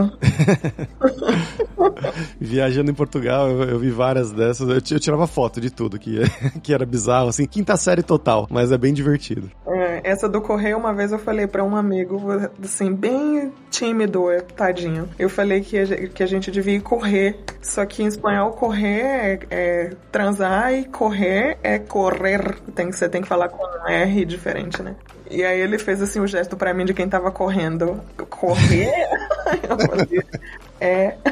Viajando 2.40 2.90
em 2.90 2.94
Portugal, 2.94 3.49
eu, 3.51 3.62
eu, 3.64 3.79
vi 3.79 3.90
várias 3.90 4.33
dessas. 4.33 4.68
Eu, 4.68 4.77
eu, 4.77 5.01
tirava 5.01 5.27
foto 5.27 5.61
de 5.61 5.71
tudo, 5.71 5.99
que, 5.99 6.21
que 6.62 6.73
era 6.73 6.87
bizarro, 6.87 7.29
assim, 7.29 7.47
quinta 7.47 7.77
série 7.77 8.03
total, 8.03 8.47
mas 8.51 8.73
é 8.73 8.79
bem 8.79 8.92
divertido. 8.92 9.51
É, 9.66 10.01
essa 10.05 10.29
do 10.29 10.40
correio, 10.40 10.79
uma 10.79 10.94
vez 10.94 11.12
eu 11.12 11.18
falei 11.18 11.47
para 11.47 11.62
um 11.64 11.77
amigo, 11.77 12.21
assim, 12.62 12.92
bem 12.92 13.53
tímido, 13.71 14.27
tadinho. 14.57 15.09
Eu 15.18 15.29
falei 15.29 15.47
falei 15.48 15.61
que 15.62 15.78
a, 15.78 16.08
que 16.08 16.22
a 16.22 16.26
gente 16.26 16.50
devia 16.50 16.78
correr, 16.80 17.38
só 17.62 17.87
que 17.87 18.02
em 18.02 18.06
espanhol 18.06 18.52
correr 18.52 19.00
é, 19.00 19.40
é 19.50 19.90
transar 20.12 20.74
e 20.74 20.84
correr 20.84 21.56
é 21.62 21.78
correr. 21.78 22.56
Tem, 22.74 22.92
você 22.92 23.08
tem 23.08 23.22
que 23.22 23.28
falar 23.28 23.48
com 23.48 23.64
um 23.64 23.88
R 23.88 24.24
diferente, 24.26 24.82
né? 24.82 24.94
E 25.30 25.42
aí 25.42 25.58
ele 25.61 25.78
fez 25.78 26.02
assim 26.02 26.20
o 26.20 26.26
gesto 26.26 26.56
para 26.56 26.74
mim 26.74 26.84
de 26.84 26.92
quem 26.92 27.08
tava 27.08 27.30
correndo. 27.30 28.00
Correr? 28.28 28.92
eu 29.68 29.78
falei, 29.78 30.22
é. 30.80 31.16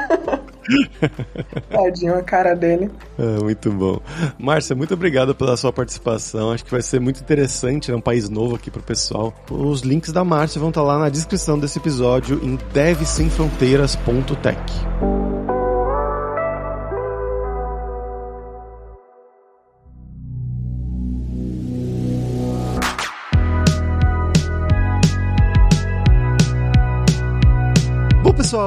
Tadinho 1.70 2.16
a 2.16 2.22
cara 2.22 2.54
dele. 2.54 2.90
É, 3.18 3.42
muito 3.42 3.70
bom. 3.70 3.98
Márcia, 4.38 4.76
muito 4.76 4.94
obrigado 4.94 5.34
pela 5.34 5.56
sua 5.56 5.72
participação. 5.72 6.52
Acho 6.52 6.64
que 6.64 6.70
vai 6.70 6.82
ser 6.82 7.00
muito 7.00 7.20
interessante, 7.20 7.90
é 7.90 7.92
né? 7.92 7.98
um 7.98 8.00
país 8.00 8.28
novo 8.28 8.54
aqui 8.56 8.70
pro 8.70 8.82
pessoal. 8.82 9.32
Os 9.50 9.80
links 9.82 10.12
da 10.12 10.24
Márcia 10.24 10.60
vão 10.60 10.70
estar 10.70 10.82
lá 10.82 10.98
na 10.98 11.08
descrição 11.08 11.58
desse 11.58 11.78
episódio 11.78 12.38
em 12.42 12.58
devsemfronteiras.tech. 12.72 15.25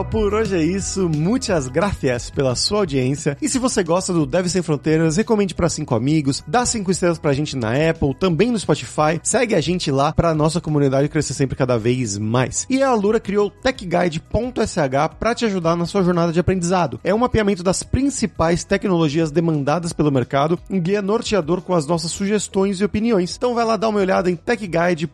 por 0.10 0.34
hoje 0.34 0.56
é 0.56 0.64
isso. 0.64 1.10
Muitas 1.10 1.68
gracias 1.68 2.30
pela 2.30 2.56
sua 2.56 2.80
audiência. 2.80 3.38
E 3.42 3.48
se 3.48 3.60
você 3.60 3.84
gosta 3.84 4.12
do 4.12 4.26
Deve 4.26 4.50
Sem 4.50 4.62
Fronteiras, 4.62 5.18
recomende 5.18 5.54
para 5.54 5.70
cinco 5.70 5.94
amigos, 5.94 6.44
dá 6.48 6.66
cinco 6.66 6.92
estrelas 6.92 7.20
pra 7.20 7.34
gente 7.34 7.56
na 7.56 7.72
Apple, 7.90 8.16
também 8.16 8.52
no 8.52 8.60
Spotify. 8.60 9.20
Segue 9.22 9.56
a 9.56 9.62
gente 9.62 9.92
lá 9.92 10.12
pra 10.12 10.34
nossa 10.34 10.60
comunidade 10.60 11.10
crescer 11.10 11.34
sempre 11.34 11.56
cada 11.56 11.78
vez 11.78 12.18
mais. 12.18 12.66
E 12.70 12.82
a 12.82 12.90
Alura 12.90 13.20
criou 13.20 13.50
techguide.sh 13.50 15.16
para 15.20 15.36
te 15.36 15.46
ajudar 15.46 15.76
na 15.76 15.86
sua 15.86 16.04
jornada 16.04 16.32
de 16.32 16.40
aprendizado. 16.40 17.00
É 17.04 17.14
um 17.14 17.20
mapeamento 17.20 17.64
das 17.64 17.84
principais 17.84 18.64
tecnologias 18.64 19.32
demandadas 19.32 19.94
pelo 19.94 20.12
mercado, 20.12 20.58
um 20.70 20.80
guia 20.80 21.02
norteador 21.02 21.62
com 21.62 21.74
as 21.74 21.86
nossas 21.86 22.12
sugestões 22.12 22.80
e 22.80 22.86
opiniões. 22.86 23.36
Então 23.36 23.54
vai 23.54 23.66
lá 23.66 23.78
dar 23.78 23.90
uma 23.90 24.00
olhada 24.00 24.30
em 24.30 24.36
techguide.sh. 24.36 25.10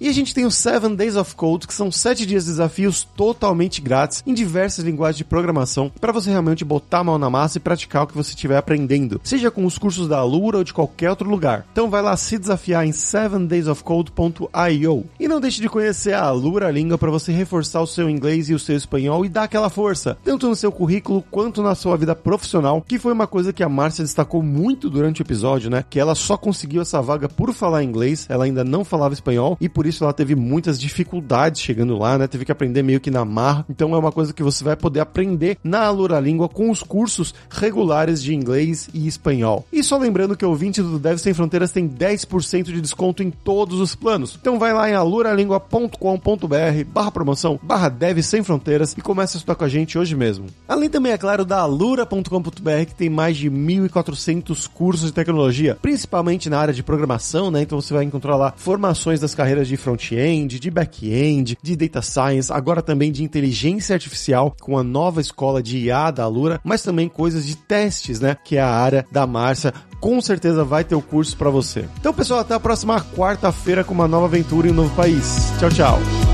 E 0.00 0.08
a 0.08 0.12
gente 0.12 0.34
tem 0.34 0.44
os 0.44 0.54
7 0.56 0.94
Days 0.96 1.16
of 1.16 1.34
Code, 1.34 1.66
que 1.66 1.74
são 1.74 1.90
7 1.90 2.26
dias 2.26 2.44
de 2.44 2.50
desafios 2.50 3.04
todos 3.04 3.34
totalmente 3.54 3.80
grátis 3.80 4.24
em 4.26 4.34
diversas 4.34 4.84
linguagens 4.84 5.18
de 5.18 5.24
programação 5.24 5.92
para 6.00 6.12
você 6.12 6.30
realmente 6.30 6.64
botar 6.64 6.98
a 6.98 7.04
mão 7.04 7.16
na 7.18 7.30
massa 7.30 7.58
e 7.58 7.60
praticar 7.60 8.02
o 8.02 8.06
que 8.06 8.16
você 8.16 8.30
estiver 8.30 8.56
aprendendo, 8.56 9.20
seja 9.22 9.48
com 9.50 9.64
os 9.64 9.78
cursos 9.78 10.08
da 10.08 10.18
Alura 10.18 10.58
ou 10.58 10.64
de 10.64 10.74
qualquer 10.74 11.10
outro 11.10 11.30
lugar. 11.30 11.64
Então 11.72 11.88
vai 11.88 12.02
lá 12.02 12.16
se 12.16 12.36
desafiar 12.36 12.84
em 12.84 12.90
7daysofcode.io. 12.90 15.04
E 15.20 15.28
não 15.28 15.40
deixe 15.40 15.60
de 15.60 15.68
conhecer 15.68 16.14
a 16.14 16.24
Alura 16.24 16.68
Língua 16.70 16.98
para 16.98 17.12
você 17.12 17.30
reforçar 17.32 17.80
o 17.80 17.86
seu 17.86 18.10
inglês 18.10 18.50
e 18.50 18.54
o 18.54 18.58
seu 18.58 18.76
espanhol 18.76 19.24
e 19.24 19.28
dar 19.28 19.44
aquela 19.44 19.70
força, 19.70 20.18
tanto 20.24 20.48
no 20.48 20.56
seu 20.56 20.72
currículo 20.72 21.22
quanto 21.30 21.62
na 21.62 21.76
sua 21.76 21.96
vida 21.96 22.16
profissional, 22.16 22.82
que 22.82 22.98
foi 22.98 23.12
uma 23.12 23.28
coisa 23.28 23.52
que 23.52 23.62
a 23.62 23.68
Márcia 23.68 24.04
destacou 24.04 24.42
muito 24.42 24.90
durante 24.90 25.22
o 25.22 25.24
episódio, 25.24 25.70
né? 25.70 25.84
Que 25.88 26.00
ela 26.00 26.16
só 26.16 26.36
conseguiu 26.36 26.82
essa 26.82 27.00
vaga 27.00 27.28
por 27.28 27.52
falar 27.52 27.84
inglês, 27.84 28.26
ela 28.28 28.46
ainda 28.46 28.64
não 28.64 28.84
falava 28.84 29.14
espanhol 29.14 29.56
e 29.60 29.68
por 29.68 29.86
isso 29.86 30.02
ela 30.02 30.12
teve 30.12 30.34
muitas 30.34 30.80
dificuldades 30.80 31.60
chegando 31.60 31.96
lá, 31.96 32.18
né? 32.18 32.26
Teve 32.26 32.44
que 32.44 32.50
aprender 32.52 32.82
meio 32.82 33.00
que 33.00 33.10
na 33.10 33.24
marra. 33.24 33.43
Então 33.68 33.94
é 33.94 33.98
uma 33.98 34.12
coisa 34.12 34.32
que 34.32 34.42
você 34.42 34.62
vai 34.62 34.76
poder 34.76 35.00
aprender 35.00 35.58
na 35.62 35.82
Alura 35.82 36.20
Língua 36.20 36.48
com 36.48 36.70
os 36.70 36.82
cursos 36.82 37.34
regulares 37.50 38.22
de 38.22 38.34
inglês 38.34 38.88
e 38.94 39.06
espanhol. 39.06 39.66
E 39.72 39.82
só 39.82 39.98
lembrando 39.98 40.36
que 40.36 40.44
o 40.44 40.50
ouvinte 40.50 40.82
do 40.82 40.98
Deve 40.98 41.18
Sem 41.18 41.34
Fronteiras 41.34 41.72
tem 41.72 41.88
10% 41.88 42.64
de 42.64 42.80
desconto 42.80 43.22
em 43.22 43.30
todos 43.30 43.80
os 43.80 43.94
planos. 43.94 44.38
Então 44.40 44.58
vai 44.58 44.72
lá 44.72 44.88
em 44.88 44.94
aluralingua.com.br 44.94 46.84
barra 46.92 47.10
promoção 47.10 47.58
barra 47.62 47.88
Deve 47.88 48.22
Sem 48.22 48.42
Fronteiras 48.42 48.94
e 48.96 49.00
comece 49.00 49.36
a 49.36 49.38
estudar 49.38 49.54
com 49.54 49.64
a 49.64 49.68
gente 49.68 49.98
hoje 49.98 50.14
mesmo. 50.14 50.46
Além 50.68 50.88
também, 50.88 51.12
é 51.12 51.18
claro, 51.18 51.44
da 51.44 51.60
alura.com.br 51.60 52.84
que 52.86 52.94
tem 52.94 53.08
mais 53.08 53.36
de 53.36 53.50
1.400 53.50 54.68
cursos 54.68 55.08
de 55.08 55.12
tecnologia, 55.12 55.76
principalmente 55.80 56.48
na 56.48 56.58
área 56.58 56.74
de 56.74 56.82
programação, 56.82 57.50
né? 57.50 57.62
Então 57.62 57.80
você 57.80 57.94
vai 57.94 58.04
encontrar 58.04 58.36
lá 58.36 58.52
formações 58.56 59.20
das 59.20 59.34
carreiras 59.34 59.68
de 59.68 59.76
front-end, 59.76 60.58
de 60.58 60.70
back-end, 60.70 61.56
de 61.62 61.76
data 61.76 62.02
science, 62.02 62.52
agora 62.52 62.82
também 62.82 63.10
de 63.10 63.22
inteligência 63.34 63.94
artificial 63.94 64.54
com 64.60 64.78
a 64.78 64.84
nova 64.84 65.20
escola 65.20 65.62
de 65.62 65.78
IA 65.78 66.10
da 66.10 66.22
Alura, 66.22 66.60
mas 66.62 66.82
também 66.82 67.08
coisas 67.08 67.44
de 67.44 67.56
testes, 67.56 68.20
né? 68.20 68.36
Que 68.44 68.56
é 68.56 68.60
a 68.60 68.70
área 68.70 69.04
da 69.10 69.26
Márcia. 69.26 69.74
Com 70.00 70.20
certeza 70.20 70.64
vai 70.64 70.84
ter 70.84 70.94
o 70.94 71.02
curso 71.02 71.36
para 71.36 71.50
você. 71.50 71.88
Então, 71.98 72.14
pessoal, 72.14 72.40
até 72.40 72.54
a 72.54 72.60
próxima 72.60 73.00
quarta-feira 73.16 73.82
com 73.82 73.94
uma 73.94 74.06
nova 74.06 74.26
aventura 74.26 74.68
em 74.68 74.70
um 74.70 74.74
novo 74.74 74.94
país. 74.94 75.52
Tchau, 75.58 75.70
tchau. 75.70 76.33